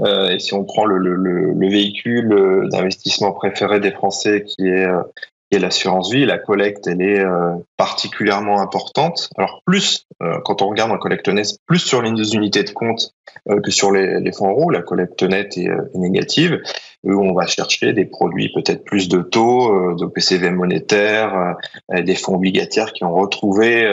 Euh, 0.00 0.30
et 0.30 0.38
si 0.38 0.54
on 0.54 0.64
prend 0.64 0.84
le, 0.84 0.98
le, 0.98 1.14
le 1.52 1.68
véhicule 1.68 2.32
euh, 2.32 2.68
d'investissement 2.68 3.32
préféré 3.32 3.80
des 3.80 3.92
Français, 3.92 4.44
qui 4.44 4.68
est, 4.68 4.86
euh, 5.54 5.58
l'assurance 5.58 6.12
vie, 6.12 6.24
la 6.24 6.38
collecte, 6.38 6.86
elle 6.86 7.02
est 7.02 7.24
particulièrement 7.76 8.60
importante. 8.60 9.30
Alors 9.36 9.62
plus, 9.66 10.06
quand 10.44 10.62
on 10.62 10.68
regarde 10.68 10.90
un 10.92 10.98
collecte 10.98 11.28
net, 11.28 11.46
plus 11.66 11.78
sur 11.78 12.02
les 12.02 12.34
unités 12.34 12.62
de 12.62 12.70
compte 12.70 13.14
que 13.46 13.70
sur 13.70 13.90
les, 13.90 14.20
les 14.20 14.32
fonds 14.32 14.50
euros, 14.50 14.70
la 14.70 14.82
collecte 14.82 15.22
nette 15.22 15.56
est, 15.56 15.70
négative. 15.94 16.60
Où 17.02 17.20
on 17.20 17.34
va 17.34 17.46
chercher 17.46 17.92
des 17.92 18.06
produits 18.06 18.50
peut-être 18.54 18.82
plus 18.84 19.08
de 19.08 19.20
taux, 19.20 19.94
de 19.94 20.06
PCV 20.06 20.50
monétaire, 20.50 21.56
des 21.92 22.14
fonds 22.14 22.36
obligataires 22.36 22.92
qui 22.92 23.04
ont 23.04 23.14
retrouvé 23.14 23.86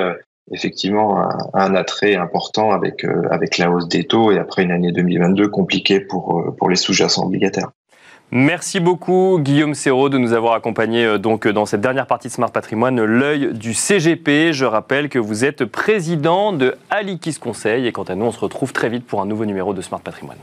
effectivement 0.52 1.30
un, 1.54 1.76
attrait 1.76 2.16
important 2.16 2.72
avec, 2.72 3.06
euh, 3.06 3.28
avec 3.32 3.58
la 3.58 3.72
hausse 3.72 3.88
des 3.88 4.04
taux 4.04 4.32
et 4.32 4.38
après 4.38 4.64
une 4.64 4.72
année 4.72 4.92
2022 4.92 5.48
compliquée 5.50 6.00
pour, 6.00 6.40
euh, 6.40 6.52
pour 6.52 6.70
les 6.70 6.76
sous-jacents 6.76 7.26
obligataires. 7.26 7.72
Merci 8.34 8.80
beaucoup 8.80 9.40
Guillaume 9.42 9.74
Serrault 9.74 10.08
de 10.08 10.18
nous 10.18 10.32
avoir 10.32 10.54
accompagnés 10.54 11.04
euh, 11.06 11.18
donc 11.18 11.50
dans 11.50 11.66
cette 11.66 11.82
dernière 11.82 12.08
partie 12.08 12.30
de 12.30 12.34
Smart 12.34 12.50
Patrimoine, 12.50 13.04
l'œil 13.04 13.54
du 13.54 13.74
CGP. 13.74 14.54
Je 14.54 14.64
rappelle 14.64 15.10
que 15.10 15.20
vous 15.20 15.44
êtes 15.44 15.66
président 15.66 16.54
de 16.54 16.76
Alikis 16.90 17.36
Conseil 17.36 17.88
et 17.88 17.92
quant 17.92 18.04
à 18.04 18.16
nous, 18.16 18.24
on 18.24 18.32
se 18.32 18.40
retrouve 18.40 18.72
très 18.72 18.88
vite 18.88 19.06
pour 19.06 19.22
un 19.22 19.26
nouveau 19.26 19.44
numéro 19.44 19.74
de 19.74 19.82
Smart 19.82 20.00
Patrimoine. 20.00 20.38